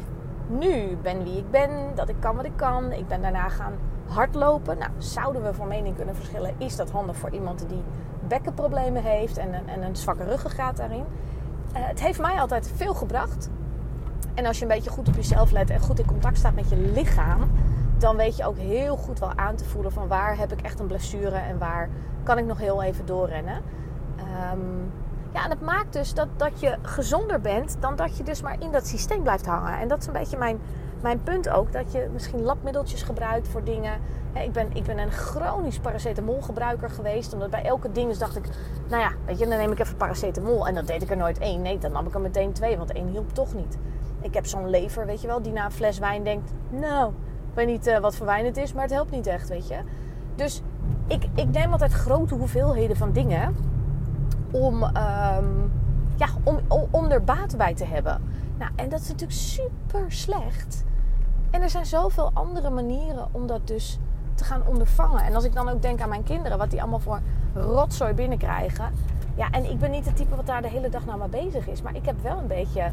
nu 0.48 0.98
ben 1.02 1.24
wie 1.24 1.38
ik 1.38 1.52
ben, 1.52 1.70
dat 1.96 2.10
ik 2.10 2.16
kan 2.20 2.36
wat 2.36 2.46
ik 2.46 2.56
kan. 2.56 2.92
Ik 2.92 3.08
ben 3.08 3.22
daarna 3.22 3.50
gaan 3.50 3.74
hardlopen. 4.08 4.78
Nou, 4.78 4.92
zouden 4.98 5.44
we 5.44 5.54
van 5.54 5.68
mening 5.68 5.96
kunnen 5.96 6.16
verschillen? 6.16 6.54
Is 6.58 6.76
dat 6.76 6.92
handig 6.92 7.16
voor 7.16 7.30
iemand 7.30 7.66
die 7.70 7.84
bekkenproblemen 8.28 9.04
heeft 9.04 9.38
en 9.38 9.54
een, 9.54 9.70
en 9.70 9.82
een 9.82 9.96
zwakke 9.96 10.24
ruggengraat 10.24 10.78
daarin? 10.78 11.04
Uh, 11.04 11.06
het 11.74 12.00
heeft 12.00 12.20
mij 12.20 12.40
altijd 12.40 12.72
veel 12.76 12.94
gebracht. 12.94 13.50
En 14.34 14.46
als 14.46 14.58
je 14.58 14.62
een 14.62 14.72
beetje 14.72 14.90
goed 14.90 15.08
op 15.08 15.16
jezelf 15.16 15.52
let 15.52 15.70
en 15.70 15.80
goed 15.80 16.00
in 16.00 16.06
contact 16.06 16.38
staat 16.38 16.56
met 16.56 16.70
je 16.70 16.78
lichaam, 16.78 17.52
dan 17.98 18.16
weet 18.16 18.38
je 18.38 18.46
ook 18.46 18.58
heel 18.58 18.98
goed 18.98 19.20
wel 19.20 19.32
aan 19.36 19.56
te 19.56 19.66
voelen 19.66 19.92
van 19.92 20.08
waar 20.08 20.38
heb 20.38 20.52
ik 20.52 20.62
echt 20.62 20.80
een 20.80 20.88
blessure 20.88 21.36
en 21.36 21.58
waar 21.58 21.90
kan 22.24 22.38
ik 22.38 22.46
nog 22.46 22.58
heel 22.58 22.84
even 22.84 23.06
doorrennen. 23.06 23.62
Um, 24.54 24.92
ja, 25.38 25.50
het 25.50 25.62
maakt 25.62 25.94
dus 25.94 26.14
dat, 26.14 26.28
dat 26.38 26.60
je 26.60 26.78
gezonder 26.82 27.42
bent 27.42 27.78
dan 27.80 27.96
dat 27.96 28.18
je 28.18 28.24
dus 28.24 28.42
maar 28.42 28.56
in 28.60 28.72
dat 28.72 28.88
systeem 28.88 29.24
blijft 29.24 29.46
hangen. 29.46 29.80
En 29.80 29.88
dat 29.88 30.00
is 30.00 30.08
een 30.08 30.14
beetje 30.14 30.38
mijn, 30.38 30.60
mijn 31.02 31.24
punt 31.24 31.50
ook. 31.50 31.72
Dat 31.72 31.92
je 31.92 32.10
misschien 32.14 32.42
labmiddeltjes 32.42 33.04
gebruikt 33.04 33.48
voor 33.48 33.64
dingen. 33.64 34.00
ik, 34.34 34.52
ben, 34.52 34.68
ik 34.74 34.84
ben 34.84 34.98
een 34.98 35.12
chronisch 35.12 35.80
paracetamolgebruiker 35.80 36.90
geweest. 36.90 37.34
Omdat 37.34 37.50
bij 37.50 37.64
elke 37.64 37.92
ding 37.92 38.10
dus 38.10 38.18
dacht 38.18 38.36
ik... 38.36 38.44
Nou 38.90 39.02
ja, 39.02 39.12
weet 39.26 39.40
je, 39.40 39.48
dan 39.48 39.58
neem 39.58 39.72
ik 39.72 39.80
even 39.80 39.98
paracetamol. 39.98 40.68
En 40.68 40.76
dan 40.76 40.86
deed 40.86 41.02
ik 41.02 41.10
er 41.10 41.18
nooit 41.18 41.38
één. 41.38 41.62
Nee, 41.62 41.78
dan 41.78 41.92
nam 41.92 42.08
ik 42.08 42.14
er 42.14 42.22
meteen 42.22 42.54
twee. 42.54 42.78
Want 42.78 42.92
één 42.92 43.08
hielp 43.08 43.34
toch 43.34 43.54
niet. 43.54 43.78
Ik 44.22 44.34
heb 44.34 44.46
zo'n 44.46 44.70
lever, 44.70 45.06
weet 45.06 45.22
je 45.22 45.28
wel, 45.28 45.42
die 45.42 45.52
na 45.52 45.66
een 45.66 45.72
fles 45.72 46.00
wijn 46.00 46.24
denkt... 46.24 46.52
Nou, 46.70 47.10
ik 47.50 47.54
weet 47.54 47.68
niet 47.68 47.88
uh, 47.88 47.98
wat 47.98 48.16
voor 48.16 48.26
wijn 48.26 48.46
het 48.46 48.58
is, 48.58 48.74
maar 48.74 48.84
het 48.84 48.92
helpt 48.92 49.12
niet 49.12 49.28
echt, 49.28 49.50
weet 49.50 49.68
je. 49.68 49.78
Dus 50.36 50.62
ik, 51.08 51.26
ik 51.36 51.52
neem 51.52 51.72
altijd 51.72 51.94
grote 51.94 52.36
hoeveelheden 52.36 52.98
van 52.98 53.12
dingen 53.12 53.56
om, 54.52 54.84
um, 54.84 55.72
ja, 56.16 56.28
om, 56.44 56.60
om, 56.92 57.06
er 57.06 57.24
baat 57.24 57.58
bij 57.58 57.74
te 57.74 57.86
hebben. 57.86 58.22
Nou, 58.58 58.72
en 58.76 58.90
dat 58.90 59.00
is 59.00 59.08
natuurlijk 59.08 59.40
super 59.40 60.12
slecht. 60.12 60.84
En 61.52 61.62
er 61.62 61.70
zijn 61.70 61.86
zoveel 61.86 62.32
andere 62.34 62.70
manieren 62.70 63.28
om 63.32 63.48
dat 63.48 63.68
dus 63.68 64.00
te 64.36 64.44
gaan 64.44 64.62
ondervangen. 64.66 65.24
En 65.24 65.36
als 65.36 65.44
ik 65.44 65.54
dan 65.54 65.70
ook 65.70 65.82
denk 65.82 66.02
aan 66.02 66.10
mijn 66.10 66.24
kinderen, 66.24 66.58
wat 66.58 66.70
die 66.70 66.82
allemaal 66.82 67.00
voor 67.00 67.20
rotzooi 67.54 68.14
binnenkrijgen. 68.14 68.92
Ja, 69.36 69.50
en 69.52 69.70
ik 69.70 69.80
ben 69.80 69.92
niet 69.92 70.06
het 70.06 70.16
type 70.16 70.36
wat 70.36 70.46
daar 70.46 70.62
de 70.62 70.70
hele 70.70 70.90
dag 70.90 71.06
naar 71.06 71.18
mee 71.18 71.28
bezig 71.28 71.68
is. 71.68 71.82
Maar 71.82 71.96
ik 71.96 72.06
heb 72.06 72.22
wel 72.22 72.38
een 72.38 72.48
beetje 72.48 72.92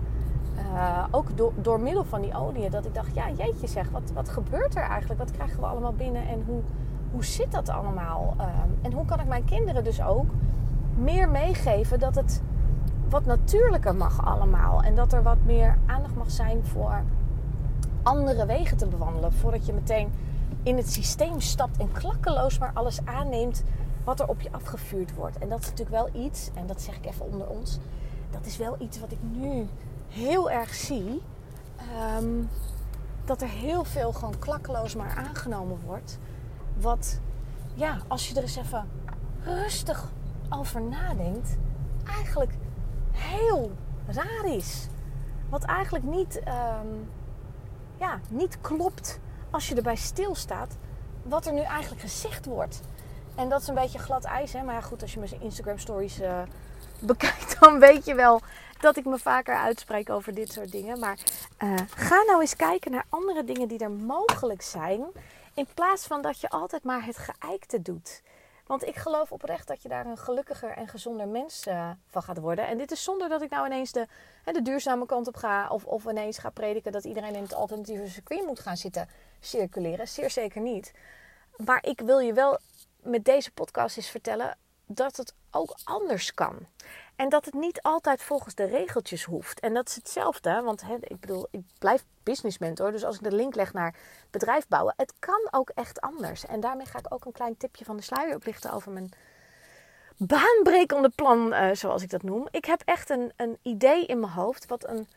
Uh, 0.59 1.05
ook 1.11 1.27
door, 1.63 1.81
middel 1.81 2.05
van 2.05 2.21
die 2.21 2.35
olie. 2.35 2.71
Dat 2.71 2.85
ik 2.85 2.95
dacht, 2.95 3.15
ja 3.15 3.31
jeetje 3.31 3.67
zeg, 3.67 3.91
wat, 3.91 4.11
wat 4.15 4.29
gebeurt 4.29 4.77
er 4.77 4.83
eigenlijk? 4.83 5.21
Wat 5.21 5.31
krijgen 5.31 5.61
we 5.61 5.67
allemaal 5.67 5.93
binnen? 5.93 6.29
En 6.29 6.43
hoe, 6.47 6.61
hoe 7.11 7.25
zit 7.25 7.53
dat 7.53 7.69
allemaal? 7.69 8.35
Uh, 8.39 8.47
en 8.83 8.93
hoe 8.93 9.05
kan 9.05 9.21
ik 9.21 9.27
mijn 9.27 9.45
kinderen 9.45 9.85
dus 9.85 10.03
ook 10.03 10.27
meer 10.97 11.29
meegeven 11.29 11.99
dat 11.99 12.15
het 12.15 12.43
wat 13.09 13.25
natuurlijker 13.25 13.95
mag 13.95 14.27
allemaal. 14.27 14.83
En 14.83 14.95
dat 14.95 15.13
er 15.13 15.23
wat 15.23 15.45
meer 15.45 15.79
aandacht 15.87 16.15
mag 16.15 16.31
zijn 16.31 16.65
voor 16.65 17.03
andere 18.03 18.47
wegen 18.47 18.77
te 18.77 18.87
bewandelen. 18.87 19.33
Voordat 19.33 19.67
je 19.67 19.73
meteen 19.73 20.13
in 20.63 20.77
het 20.77 20.93
systeem 20.93 21.41
stapt 21.41 21.79
en 21.79 21.93
klakkeloos 21.93 22.59
maar 22.59 22.71
alles 22.75 23.05
aanneemt 23.05 23.63
wat 24.05 24.21
er 24.21 24.29
op 24.29 24.41
je 24.41 24.53
afgevuurd 24.53 25.15
wordt. 25.15 25.39
En 25.39 25.49
dat 25.49 25.61
is 25.61 25.69
natuurlijk 25.69 25.97
wel 25.97 26.25
iets, 26.25 26.51
en 26.55 26.67
dat 26.67 26.83
zeg 26.83 26.97
ik 26.97 27.07
even 27.07 27.27
onder 27.27 27.47
ons, 27.47 27.79
dat 28.31 28.47
is 28.47 28.57
wel 28.57 28.77
iets 28.79 29.01
wat 29.01 29.13
ik 29.13 29.19
nu 29.33 29.67
heel 30.09 30.51
erg 30.51 30.75
zie. 30.75 31.23
Ehm, 31.77 32.43
dat 33.25 33.43
er 33.43 33.49
heel 33.49 33.85
veel 33.85 34.13
gewoon 34.13 34.39
klakkeloos 34.39 34.95
maar 34.95 35.15
aangenomen 35.17 35.79
wordt. 35.85 36.19
Wat, 36.81 37.21
ja, 37.75 37.99
als 38.09 38.29
je 38.29 38.35
er 38.35 38.43
eens 38.43 38.57
even 38.57 38.89
rustig 39.45 40.13
over 40.59 40.83
nadenkt, 40.83 41.57
eigenlijk 42.07 42.53
heel 43.11 43.73
raar 44.07 44.45
is. 44.45 44.87
Wat 45.49 45.65
eigenlijk 45.65 46.05
niet, 46.05 46.39
ehm, 46.39 46.87
ja, 47.99 48.21
niet 48.29 48.61
klopt 48.61 49.21
als 49.51 49.69
je 49.69 49.75
erbij 49.75 49.97
stilstaat 49.97 50.77
wat 51.23 51.47
er 51.47 51.53
nu 51.53 51.61
eigenlijk 51.61 52.01
gezegd 52.01 52.47
wordt. 52.47 52.81
En 53.35 53.49
dat 53.49 53.61
is 53.61 53.69
een 53.69 53.75
beetje 53.75 53.99
glad 53.99 54.25
ijs, 54.25 54.53
hè? 54.53 54.63
maar 54.63 54.75
ja, 54.75 54.81
goed, 54.81 55.03
als 55.03 55.13
je 55.13 55.19
mijn 55.19 55.41
Instagram 55.41 55.79
stories 55.79 56.21
uh, 56.21 56.43
bekijkt, 56.99 57.57
dan 57.61 57.79
weet 57.79 58.05
je 58.05 58.15
wel 58.15 58.41
dat 58.81 58.97
ik 58.97 59.05
me 59.05 59.19
vaker 59.19 59.55
uitspreek 59.55 60.11
over 60.11 60.35
dit 60.35 60.53
soort 60.53 60.73
dingen. 60.73 60.99
Maar 60.99 61.19
uh, 61.59 61.75
ga 61.95 62.23
nou 62.27 62.41
eens 62.41 62.57
kijken 62.57 62.91
naar 62.91 63.05
andere 63.09 63.45
dingen 63.45 63.69
die 63.69 63.79
er 63.79 63.91
mogelijk 63.91 64.63
zijn, 64.63 65.01
in 65.55 65.67
plaats 65.75 66.07
van 66.07 66.23
dat 66.23 66.41
je 66.41 66.49
altijd 66.49 66.85
maar 66.85 67.05
het 67.05 67.19
geëikte 67.19 67.83
doet. 67.83 68.23
Want 68.66 68.87
ik 68.87 68.97
geloof 68.97 69.33
oprecht 69.33 69.68
dat 69.68 69.83
je 69.83 69.88
daar 69.88 70.06
een 70.06 70.18
gelukkiger 70.18 70.71
en 70.71 70.88
gezonder 70.88 71.28
mens 71.28 71.66
uh, 71.66 71.90
van 72.06 72.23
gaat 72.23 72.38
worden. 72.38 72.66
En 72.66 72.78
dit 72.78 72.90
is 72.90 73.04
zonder 73.04 73.28
dat 73.28 73.42
ik 73.42 73.50
nou 73.50 73.66
ineens 73.66 73.92
de, 73.92 74.06
hè, 74.44 74.52
de 74.52 74.62
duurzame 74.62 75.06
kant 75.06 75.26
op 75.26 75.37
ga. 75.37 75.68
Of, 75.68 75.85
of 75.85 76.04
ineens 76.04 76.38
ga 76.38 76.50
prediken 76.50 76.92
dat 76.92 77.04
iedereen 77.04 77.35
in 77.35 77.42
het 77.42 77.54
alternatieve 77.54 78.09
circuit 78.09 78.47
moet 78.47 78.61
gaan 78.61 78.76
zitten 78.76 79.09
circuleren. 79.40 80.09
Zeer 80.09 80.30
zeker 80.30 80.61
niet. 80.61 80.92
Maar 81.56 81.85
ik 81.87 82.00
wil 82.00 82.18
je 82.18 82.33
wel 82.33 82.59
met 83.02 83.25
deze 83.25 83.52
podcast 83.52 83.97
eens 83.97 84.09
vertellen 84.09 84.56
dat 84.87 85.16
het 85.16 85.35
ook 85.55 85.77
anders 85.85 86.35
kan. 86.35 86.67
En 87.17 87.29
dat 87.29 87.45
het 87.45 87.55
niet 87.55 87.83
altijd 87.83 88.23
volgens 88.23 88.55
de 88.55 88.65
regeltjes 88.65 89.25
hoeft. 89.25 89.61
En 89.61 89.75
dat 89.75 89.89
is 89.89 89.95
hetzelfde, 89.95 90.61
want 90.63 90.83
hè, 90.83 90.97
ik 91.01 91.21
bedoel, 91.21 91.47
ik 91.51 91.61
blijf 91.79 92.05
business 92.23 92.59
mentor. 92.59 92.91
Dus 92.91 93.05
als 93.05 93.17
ik 93.17 93.23
de 93.23 93.33
link 93.33 93.55
leg 93.55 93.73
naar 93.73 93.95
bedrijf 94.31 94.69
bouwen, 94.69 94.95
het 94.97 95.13
kan 95.19 95.49
ook 95.51 95.71
echt 95.75 96.01
anders. 96.01 96.47
En 96.47 96.61
daarmee 96.61 96.87
ga 96.87 96.99
ik 96.99 97.15
ook 97.15 97.25
een 97.25 97.33
klein 97.33 97.57
tipje 97.57 97.85
van 97.85 97.97
de 97.97 98.03
sluier 98.03 98.35
oplichten 98.35 98.73
over 98.73 98.93
mijn 98.93 99.13
baanbrekende 100.17 101.09
plan, 101.09 101.53
uh, 101.53 101.71
zoals 101.73 102.03
ik 102.03 102.11
dat 102.11 102.23
noem. 102.23 102.49
Ik 102.51 102.65
heb 102.65 102.83
echt 102.85 103.11
een, 103.11 103.33
een 103.37 103.59
idee 103.63 104.07
in 104.07 104.21
mijn 104.21 104.33
hoofd, 104.33 104.67
wat 104.67 104.89
een, 104.89 105.09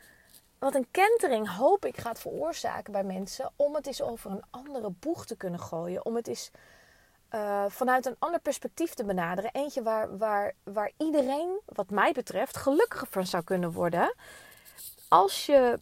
wat 0.60 0.76
een 0.76 0.88
kentering 0.92 1.56
hoop 1.56 1.86
ik 1.86 1.98
gaat 1.98 2.20
veroorzaken 2.20 2.92
bij 2.92 3.04
mensen. 3.04 3.52
Om 3.56 3.76
het 3.76 3.88
eens 3.88 4.02
over 4.02 4.32
een 4.32 4.44
andere 4.50 4.90
boeg 5.00 5.26
te 5.26 5.36
kunnen 5.36 5.60
gooien. 5.60 6.06
Om 6.06 6.16
het 6.16 6.28
eens 6.28 6.52
uh, 7.32 7.66
vanuit 7.68 8.06
een 8.06 8.16
ander 8.20 8.40
perspectief 8.40 8.94
te 8.94 9.06
benaderen. 9.06 9.52
Eentje 9.54 9.84
waar, 9.84 10.18
waar, 10.18 10.54
waar 10.64 10.92
iedereen, 10.98 11.60
wat 11.66 11.90
mij 11.90 12.12
betreft, 12.12 12.58
gelukkiger 12.58 13.08
van 13.08 13.26
zou 13.26 13.44
kunnen 13.44 13.72
worden. 13.72 14.14
Als 15.08 15.46
je 15.46 15.80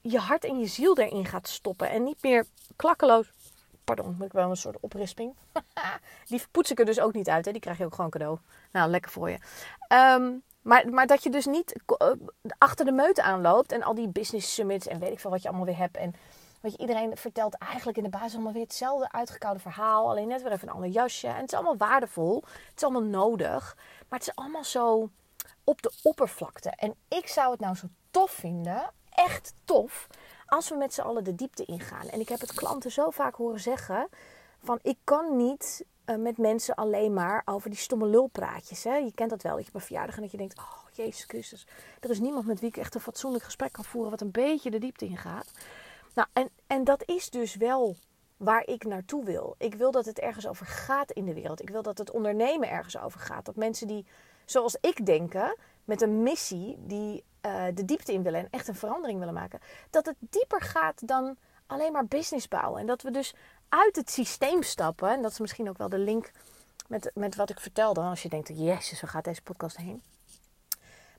je 0.00 0.18
hart 0.18 0.44
en 0.44 0.58
je 0.58 0.66
ziel 0.66 0.98
erin 0.98 1.24
gaat 1.24 1.48
stoppen. 1.48 1.90
En 1.90 2.04
niet 2.04 2.22
meer 2.22 2.46
klakkeloos. 2.76 3.32
Pardon, 3.84 4.14
moet 4.18 4.26
ik 4.26 4.32
wel 4.32 4.50
een 4.50 4.56
soort 4.56 4.80
oprisping. 4.80 5.34
die 6.28 6.42
poets 6.50 6.70
ik 6.70 6.78
er 6.78 6.84
dus 6.84 7.00
ook 7.00 7.12
niet 7.12 7.28
uit. 7.28 7.44
Hè? 7.44 7.52
Die 7.52 7.60
krijg 7.60 7.78
je 7.78 7.84
ook 7.84 7.94
gewoon 7.94 8.10
cadeau. 8.10 8.38
Nou, 8.72 8.90
lekker 8.90 9.10
voor 9.10 9.30
je. 9.30 9.38
Um, 9.88 10.42
maar, 10.62 10.88
maar 10.88 11.06
dat 11.06 11.22
je 11.22 11.30
dus 11.30 11.46
niet 11.46 11.80
uh, 12.02 12.10
achter 12.58 12.84
de 12.84 12.92
meute 12.92 13.22
aanloopt. 13.22 13.72
En 13.72 13.82
al 13.82 13.94
die 13.94 14.08
business 14.08 14.54
summits 14.54 14.86
en 14.86 14.98
weet 14.98 15.12
ik 15.12 15.20
veel 15.20 15.30
wat 15.30 15.42
je 15.42 15.48
allemaal 15.48 15.66
weer 15.66 15.76
hebt. 15.76 15.96
En 15.96 16.14
Je, 16.70 16.78
iedereen 16.78 17.16
vertelt 17.16 17.54
eigenlijk 17.58 17.96
in 17.98 18.04
de 18.04 18.10
basis 18.10 18.34
allemaal 18.34 18.52
weer 18.52 18.62
hetzelfde 18.62 19.12
uitgekoude 19.12 19.60
verhaal. 19.60 20.08
Alleen 20.08 20.28
net 20.28 20.42
weer 20.42 20.52
even 20.52 20.68
een 20.68 20.74
ander 20.74 20.90
jasje. 20.90 21.26
En 21.26 21.34
het 21.34 21.52
is 21.52 21.54
allemaal 21.54 21.76
waardevol. 21.76 22.42
Het 22.46 22.76
is 22.76 22.82
allemaal 22.82 23.02
nodig. 23.02 23.76
Maar 24.08 24.18
het 24.18 24.28
is 24.28 24.34
allemaal 24.34 24.64
zo 24.64 25.10
op 25.64 25.82
de 25.82 25.92
oppervlakte. 26.02 26.70
En 26.70 26.94
ik 27.08 27.28
zou 27.28 27.50
het 27.50 27.60
nou 27.60 27.76
zo 27.76 27.86
tof 28.10 28.30
vinden. 28.30 28.90
Echt 29.10 29.54
tof. 29.64 30.06
Als 30.46 30.68
we 30.68 30.76
met 30.76 30.94
z'n 30.94 31.00
allen 31.00 31.24
de 31.24 31.34
diepte 31.34 31.64
ingaan. 31.64 32.08
En 32.08 32.20
ik 32.20 32.28
heb 32.28 32.40
het 32.40 32.54
klanten 32.54 32.92
zo 32.92 33.10
vaak 33.10 33.34
horen 33.34 33.60
zeggen. 33.60 34.08
Van 34.62 34.78
ik 34.82 34.98
kan 35.04 35.36
niet 35.36 35.84
uh, 36.06 36.16
met 36.16 36.38
mensen 36.38 36.74
alleen 36.74 37.12
maar 37.12 37.42
over 37.44 37.70
die 37.70 37.78
stomme 37.78 38.06
lulpraatjes. 38.06 38.84
Hè? 38.84 38.96
Je 38.96 39.12
kent 39.14 39.30
dat 39.30 39.42
wel. 39.42 39.56
Dat 39.56 39.66
je 39.66 39.70
een 39.72 39.80
verjaardag 39.80 40.16
en 40.16 40.22
dat 40.22 40.30
je 40.30 40.36
denkt. 40.36 40.58
Oh 40.58 40.86
Jezus 40.92 41.24
Christus. 41.24 41.66
Er 42.00 42.10
is 42.10 42.20
niemand 42.20 42.46
met 42.46 42.60
wie 42.60 42.68
ik 42.68 42.76
echt 42.76 42.94
een 42.94 43.00
fatsoenlijk 43.00 43.44
gesprek 43.44 43.72
kan 43.72 43.84
voeren. 43.84 44.10
Wat 44.10 44.20
een 44.20 44.30
beetje 44.30 44.70
de 44.70 44.78
diepte 44.78 45.04
ingaat. 45.04 45.50
Nou, 46.16 46.28
en, 46.32 46.50
en 46.66 46.84
dat 46.84 47.02
is 47.06 47.30
dus 47.30 47.54
wel 47.54 47.96
waar 48.36 48.66
ik 48.66 48.84
naartoe 48.84 49.24
wil. 49.24 49.54
Ik 49.58 49.74
wil 49.74 49.90
dat 49.90 50.04
het 50.04 50.18
ergens 50.18 50.46
over 50.46 50.66
gaat 50.66 51.10
in 51.10 51.24
de 51.24 51.34
wereld. 51.34 51.62
Ik 51.62 51.70
wil 51.70 51.82
dat 51.82 51.98
het 51.98 52.10
ondernemen 52.10 52.70
ergens 52.70 52.98
over 52.98 53.20
gaat. 53.20 53.44
Dat 53.44 53.56
mensen 53.56 53.86
die, 53.86 54.06
zoals 54.44 54.76
ik 54.80 55.06
denken, 55.06 55.56
met 55.84 56.02
een 56.02 56.22
missie 56.22 56.76
die 56.78 57.24
uh, 57.46 57.64
de 57.74 57.84
diepte 57.84 58.12
in 58.12 58.22
willen 58.22 58.40
en 58.40 58.48
echt 58.50 58.68
een 58.68 58.74
verandering 58.74 59.18
willen 59.18 59.34
maken, 59.34 59.60
dat 59.90 60.06
het 60.06 60.16
dieper 60.18 60.60
gaat 60.60 61.08
dan 61.08 61.36
alleen 61.66 61.92
maar 61.92 62.06
business 62.06 62.48
bouwen. 62.48 62.80
En 62.80 62.86
dat 62.86 63.02
we 63.02 63.10
dus 63.10 63.34
uit 63.68 63.96
het 63.96 64.10
systeem 64.10 64.62
stappen. 64.62 65.10
En 65.10 65.22
dat 65.22 65.30
is 65.30 65.38
misschien 65.38 65.68
ook 65.68 65.78
wel 65.78 65.88
de 65.88 65.98
link 65.98 66.30
met, 66.88 67.10
met 67.14 67.36
wat 67.36 67.50
ik 67.50 67.60
vertelde. 67.60 68.00
Als 68.00 68.22
je 68.22 68.28
denkt, 68.28 68.48
jezus, 68.48 68.98
zo 68.98 69.06
gaat 69.06 69.24
deze 69.24 69.42
podcast 69.42 69.76
heen. 69.76 70.02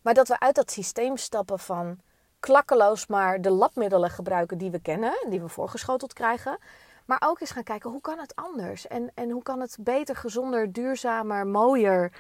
Maar 0.01 0.13
dat 0.13 0.27
we 0.27 0.39
uit 0.39 0.55
dat 0.55 0.71
systeem 0.71 1.17
stappen 1.17 1.60
van 1.60 1.99
klakkeloos 2.39 3.08
maar 3.08 3.41
de 3.41 3.50
labmiddelen 3.50 4.10
gebruiken 4.10 4.58
die 4.58 4.71
we 4.71 4.80
kennen, 4.80 5.13
die 5.30 5.41
we 5.41 5.47
voorgeschoteld 5.47 6.13
krijgen. 6.13 6.58
Maar 7.06 7.21
ook 7.26 7.39
eens 7.39 7.52
gaan 7.52 7.63
kijken 7.63 7.89
hoe 7.89 8.02
kan 8.02 8.19
het 8.19 8.36
anders? 8.36 8.88
En, 8.88 9.12
en 9.13 9.30
hoe 9.30 9.43
kan 9.43 9.60
het 9.60 9.78
beter, 9.80 10.15
gezonder, 10.15 10.73
duurzamer, 10.73 11.47
mooier, 11.47 12.12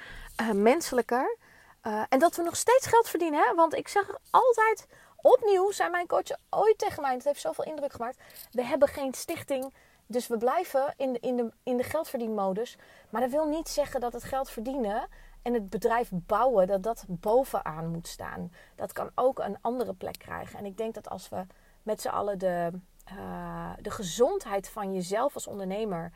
uh, 0.41 0.51
menselijker? 0.51 1.37
Uh, 1.83 2.03
en 2.09 2.19
dat 2.19 2.35
we 2.35 2.43
nog 2.43 2.55
steeds 2.55 2.87
geld 2.87 3.09
verdienen. 3.09 3.39
Hè? 3.39 3.55
Want 3.55 3.75
ik 3.75 3.87
zeg 3.87 4.17
altijd 4.29 4.87
opnieuw, 5.21 5.71
zijn 5.71 5.91
mijn 5.91 6.07
coaches 6.07 6.37
ooit 6.49 6.77
tegen 6.77 7.01
mij, 7.01 7.13
het 7.13 7.23
heeft 7.23 7.41
zoveel 7.41 7.63
indruk 7.63 7.91
gemaakt. 7.91 8.17
We 8.51 8.63
hebben 8.63 8.87
geen 8.87 9.13
stichting, 9.13 9.73
dus 10.05 10.27
we 10.27 10.37
blijven 10.37 10.93
in 10.97 11.13
de, 11.13 11.19
in 11.19 11.35
de, 11.35 11.51
in 11.63 11.77
de 11.77 11.83
geldverdienmodus. 11.83 12.77
Maar 13.09 13.21
dat 13.21 13.31
wil 13.31 13.45
niet 13.45 13.69
zeggen 13.69 13.99
dat 13.99 14.13
het 14.13 14.23
geld 14.23 14.49
verdienen 14.49 15.07
en 15.47 15.53
het 15.53 15.69
bedrijf 15.69 16.09
bouwen, 16.13 16.67
dat 16.67 16.83
dat 16.83 17.05
bovenaan 17.07 17.87
moet 17.87 18.07
staan. 18.07 18.51
Dat 18.75 18.93
kan 18.93 19.11
ook 19.15 19.39
een 19.39 19.57
andere 19.61 19.93
plek 19.93 20.17
krijgen. 20.17 20.59
En 20.59 20.65
ik 20.65 20.77
denk 20.77 20.93
dat 20.93 21.09
als 21.09 21.29
we 21.29 21.45
met 21.83 22.01
z'n 22.01 22.07
allen 22.07 22.39
de, 22.39 22.71
uh, 23.11 23.71
de 23.81 23.91
gezondheid 23.91 24.69
van 24.69 24.93
jezelf 24.93 25.33
als 25.33 25.47
ondernemer, 25.47 26.11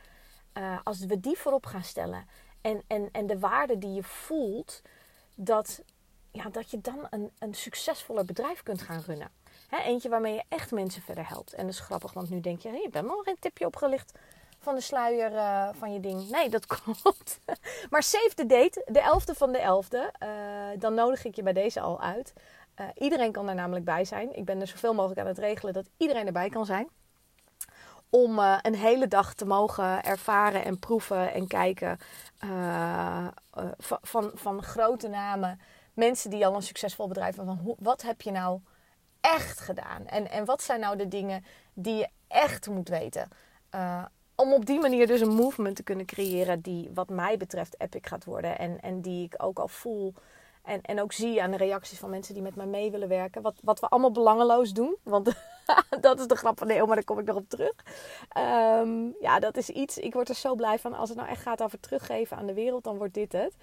uh, 0.57 0.79
als 0.83 1.05
we 1.05 1.19
die 1.19 1.37
voorop 1.37 1.65
gaan 1.65 1.83
stellen 1.83 2.25
en, 2.61 2.83
en, 2.87 3.09
en 3.11 3.27
de 3.27 3.39
waarde 3.39 3.77
die 3.77 3.93
je 3.93 4.03
voelt, 4.03 4.81
dat, 5.35 5.83
ja, 6.31 6.49
dat 6.49 6.71
je 6.71 6.81
dan 6.81 7.07
een, 7.09 7.31
een 7.39 7.53
succesvoller 7.53 8.25
bedrijf 8.25 8.63
kunt 8.63 8.81
gaan 8.81 9.03
runnen. 9.05 9.31
eentje 9.69 10.09
waarmee 10.09 10.33
je 10.33 10.43
echt 10.47 10.71
mensen 10.71 11.01
verder 11.01 11.27
helpt. 11.27 11.53
En 11.53 11.65
dat 11.65 11.73
is 11.73 11.79
grappig, 11.79 12.13
want 12.13 12.29
nu 12.29 12.39
denk 12.39 12.61
je, 12.61 12.69
hey, 12.69 12.81
je 12.81 12.89
bent 12.89 13.07
nog 13.07 13.23
geen 13.23 13.39
tipje 13.39 13.65
opgelicht 13.65 14.19
van 14.61 14.75
de 14.75 14.81
sluier 14.81 15.31
uh, 15.31 15.69
van 15.73 15.93
je 15.93 15.99
ding. 15.99 16.29
Nee, 16.29 16.49
dat 16.49 16.65
klopt. 16.75 17.39
maar 17.89 18.03
save 18.03 18.31
the 18.35 18.45
date, 18.45 18.85
de 18.85 18.99
11e 18.99 19.37
van 19.37 19.51
de 19.51 19.59
11e. 19.59 20.23
Uh, 20.23 20.29
dan 20.79 20.93
nodig 20.93 21.25
ik 21.25 21.35
je 21.35 21.43
bij 21.43 21.53
deze 21.53 21.79
al 21.79 22.01
uit. 22.01 22.33
Uh, 22.79 22.87
iedereen 22.95 23.31
kan 23.31 23.49
er 23.49 23.55
namelijk 23.55 23.85
bij 23.85 24.05
zijn. 24.05 24.35
Ik 24.35 24.45
ben 24.45 24.61
er 24.61 24.67
zoveel 24.67 24.93
mogelijk 24.93 25.19
aan 25.19 25.27
het 25.27 25.37
regelen 25.37 25.73
dat 25.73 25.89
iedereen 25.97 26.25
erbij 26.25 26.49
kan 26.49 26.65
zijn. 26.65 26.89
Om 28.09 28.39
een 28.39 28.75
hele 28.75 29.07
dag 29.07 29.33
te 29.33 29.45
mogen 29.45 30.03
ervaren 30.03 30.63
en 30.63 30.79
proeven 30.79 31.33
en 31.33 31.47
kijken 31.47 31.97
van, 33.77 33.97
van, 34.01 34.31
van, 34.33 34.63
grote 34.63 35.07
namen. 35.07 35.59
Mensen 35.93 36.29
die 36.29 36.45
al 36.45 36.55
een 36.55 36.61
succesvol 36.61 37.07
bedrijf 37.07 37.35
hebben. 37.35 37.59
Van 37.63 37.75
wat 37.79 38.01
heb 38.01 38.21
je 38.21 38.31
nou 38.31 38.59
echt 39.21 39.59
gedaan? 39.59 40.05
En, 40.05 40.29
en 40.29 40.45
wat 40.45 40.61
zijn 40.61 40.79
nou 40.79 40.97
de 40.97 41.07
dingen 41.07 41.45
die 41.73 41.95
je 41.95 42.09
echt 42.27 42.69
moet 42.69 42.89
weten? 42.89 43.27
Om 44.41 44.53
op 44.53 44.65
die 44.65 44.79
manier 44.79 45.07
dus 45.07 45.21
een 45.21 45.35
movement 45.35 45.75
te 45.75 45.83
kunnen 45.83 46.05
creëren 46.05 46.61
die 46.61 46.89
wat 46.93 47.09
mij 47.09 47.37
betreft 47.37 47.75
epic 47.81 48.07
gaat 48.07 48.25
worden. 48.25 48.57
En, 48.59 48.79
en 48.81 49.01
die 49.01 49.23
ik 49.23 49.33
ook 49.37 49.59
al 49.59 49.67
voel 49.67 50.13
en, 50.63 50.81
en 50.81 51.01
ook 51.01 51.11
zie 51.11 51.41
aan 51.41 51.51
de 51.51 51.57
reacties 51.57 51.99
van 51.99 52.09
mensen 52.09 52.33
die 52.33 52.43
met 52.43 52.55
mij 52.55 52.65
mee 52.65 52.91
willen 52.91 53.07
werken. 53.07 53.41
Wat, 53.41 53.55
wat 53.63 53.79
we 53.79 53.87
allemaal 53.87 54.11
belangeloos 54.11 54.73
doen. 54.73 54.95
Want 55.03 55.33
dat 56.01 56.19
is 56.19 56.27
de 56.27 56.35
grap 56.35 56.57
van 56.57 56.67
Neo, 56.67 56.85
maar 56.85 56.95
daar 56.95 57.03
kom 57.03 57.19
ik 57.19 57.25
nog 57.25 57.35
op 57.35 57.49
terug. 57.49 57.73
Um, 58.37 59.15
ja, 59.19 59.39
dat 59.39 59.57
is 59.57 59.69
iets. 59.69 59.97
Ik 59.97 60.13
word 60.13 60.29
er 60.29 60.35
zo 60.35 60.55
blij 60.55 60.79
van. 60.79 60.93
Als 60.93 61.09
het 61.09 61.17
nou 61.17 61.29
echt 61.29 61.41
gaat 61.41 61.63
over 61.63 61.79
teruggeven 61.79 62.37
aan 62.37 62.45
de 62.45 62.53
wereld, 62.53 62.83
dan 62.83 62.97
wordt 62.97 63.13
dit 63.13 63.31
het. 63.31 63.53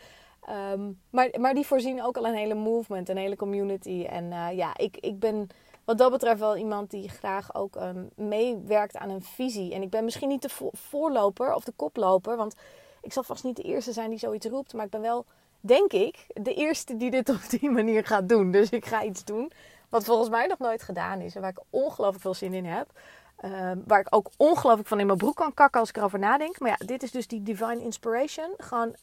Um, 0.72 1.00
maar, 1.10 1.30
maar 1.40 1.54
die 1.54 1.66
voorzien 1.66 2.02
ook 2.02 2.16
al 2.16 2.26
een 2.26 2.34
hele 2.34 2.54
movement, 2.54 3.08
een 3.08 3.16
hele 3.16 3.36
community. 3.36 4.04
En 4.04 4.24
uh, 4.24 4.48
ja, 4.52 4.76
ik, 4.76 4.96
ik 4.96 5.18
ben 5.18 5.48
wat 5.88 5.98
dat 5.98 6.11
betreft 6.11 6.40
wel 6.40 6.57
iemand 6.57 6.90
die 6.90 7.09
graag 7.09 7.55
ook 7.55 7.77
ehm, 7.77 8.05
meewerkt 8.14 8.96
aan 8.96 9.11
een 9.11 9.22
visie. 9.22 9.74
En 9.74 9.83
ik 9.83 9.90
ben 9.90 10.05
misschien 10.05 10.29
niet 10.29 10.42
de 10.42 10.70
voorloper 10.72 11.55
of 11.55 11.64
de 11.64 11.72
koploper, 11.77 12.37
want 12.37 12.55
ik 13.03 13.12
zal 13.12 13.22
vast 13.22 13.44
niet 13.44 13.57
de 13.57 13.62
eerste 13.62 13.92
zijn 13.92 14.11
die 14.11 14.18
zoiets 14.18 14.46
roept. 14.46 14.72
Maar 14.72 14.85
ik 14.85 14.90
ben 14.90 15.01
wel, 15.01 15.27
denk 15.61 15.92
ik, 15.92 16.27
de 16.35 16.55
eerste 16.55 16.96
die 16.96 17.11
dit 17.11 17.29
op 17.37 17.40
die 17.48 17.70
manier 17.70 18.07
gaat 18.07 18.29
doen. 18.29 18.51
Dus 18.51 18.70
ik 18.70 18.87
ga 18.87 19.03
iets 19.03 19.24
doen 19.24 19.53
wat 19.88 20.05
volgens 20.05 20.29
mij 20.29 20.46
nog 20.46 20.59
nooit 20.59 20.83
gedaan 20.83 21.20
is 21.20 21.35
en 21.35 21.40
waar 21.40 21.51
ik 21.51 21.62
ongelooflijk 21.70 22.22
veel 22.22 22.35
zin 22.35 22.55
in 22.55 22.66
heb. 22.66 22.90
Ehm, 23.37 23.79
waar 23.87 24.01
ik 24.01 24.14
ook 24.14 24.31
ongelooflijk 24.37 24.88
van 24.88 25.01
in 25.01 25.07
mijn 25.07 25.18
broek 25.18 25.37
kan 25.37 25.55
kakken 25.55 25.81
als 25.81 25.88
ik 25.88 25.96
erover 25.96 26.18
nadenk. 26.18 26.59
Maar 26.59 26.70
ja, 26.70 26.87
dit 26.87 27.03
is 27.03 27.11
dus 27.11 27.27
die 27.27 27.42
divine 27.42 27.83
inspiration. 27.83 28.55
Gewoon 28.59 28.94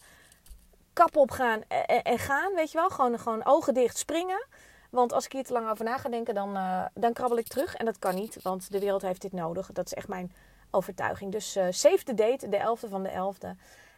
kap 0.94 1.16
op 1.16 1.32
gaan 1.32 1.62
en, 1.68 2.04
en, 2.04 2.20
gaan, 2.20 2.54
weet 2.54 2.72
je 2.72 2.78
wel. 2.78 2.90
Gewoon, 2.90 3.20
gewoon 3.20 3.46
ogen 3.46 3.74
dicht 3.74 3.98
springen. 3.98 4.46
Want 4.90 5.14
als 5.14 5.26
ik 5.26 5.32
hier 5.32 5.44
te 5.44 5.54
lang 5.54 5.70
over 5.70 5.86
na 5.86 5.98
ga 5.98 6.10
denken, 6.10 6.34
dan, 6.34 6.58
uh, 6.58 6.86
dan 6.94 7.14
krabbel 7.14 7.38
ik 7.38 7.48
terug. 7.48 7.76
En 7.76 7.86
dat 7.86 8.00
kan 8.00 8.16
niet, 8.16 8.38
want 8.42 8.72
de 8.72 8.80
wereld 8.80 9.02
heeft 9.02 9.22
dit 9.22 9.34
nodig. 9.34 9.70
Dat 9.74 9.86
is 9.86 9.94
echt 9.94 10.08
mijn 10.08 10.34
overtuiging. 10.72 11.32
Dus 11.32 11.58
uh, 11.58 11.66
save 11.70 12.04
the 12.04 12.14
date, 12.14 12.50
de 12.50 12.58
11e 12.58 12.90
van 12.90 13.04
de 13.04 13.10
11e. 13.10 13.48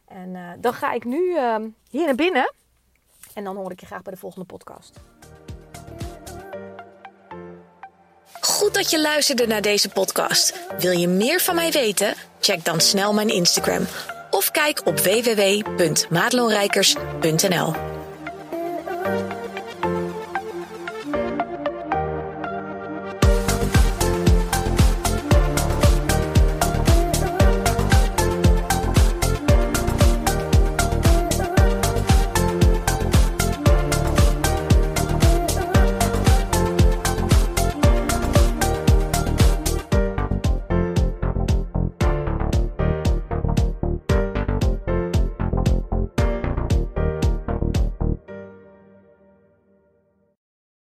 En 0.08 0.30
uh, 0.30 0.50
dan 0.60 0.74
ga 0.74 0.92
ik 0.92 1.06
nu 1.06 1.36
ehm, 1.36 1.68
hier 1.90 2.06
naar 2.06 2.16
binnen. 2.16 2.54
En 3.34 3.44
dan 3.44 3.56
hoor 3.56 3.72
ik 3.72 3.80
je 3.80 3.86
graag 3.86 4.02
bij 4.02 4.14
de 4.14 4.20
volgende 4.20 4.46
podcast. 4.46 5.00
Goed 8.42 8.74
dat 8.74 8.90
je 8.90 9.02
luisterde 9.02 9.48
naar 9.48 9.62
deze 9.62 9.90
podcast. 9.90 10.68
Wil 10.78 10.92
je 10.92 11.08
meer 11.08 11.40
van 11.40 11.56
mij 11.56 11.72
weten? 11.72 12.14
Check 12.40 12.66
dan 12.66 12.80
snel 12.80 13.14
mijn 13.14 13.30
Instagram. 13.30 13.86
Of 14.30 14.52
kijk 14.52 14.82
op 14.86 15.00
www.madelonrijkers.nl 15.00 17.97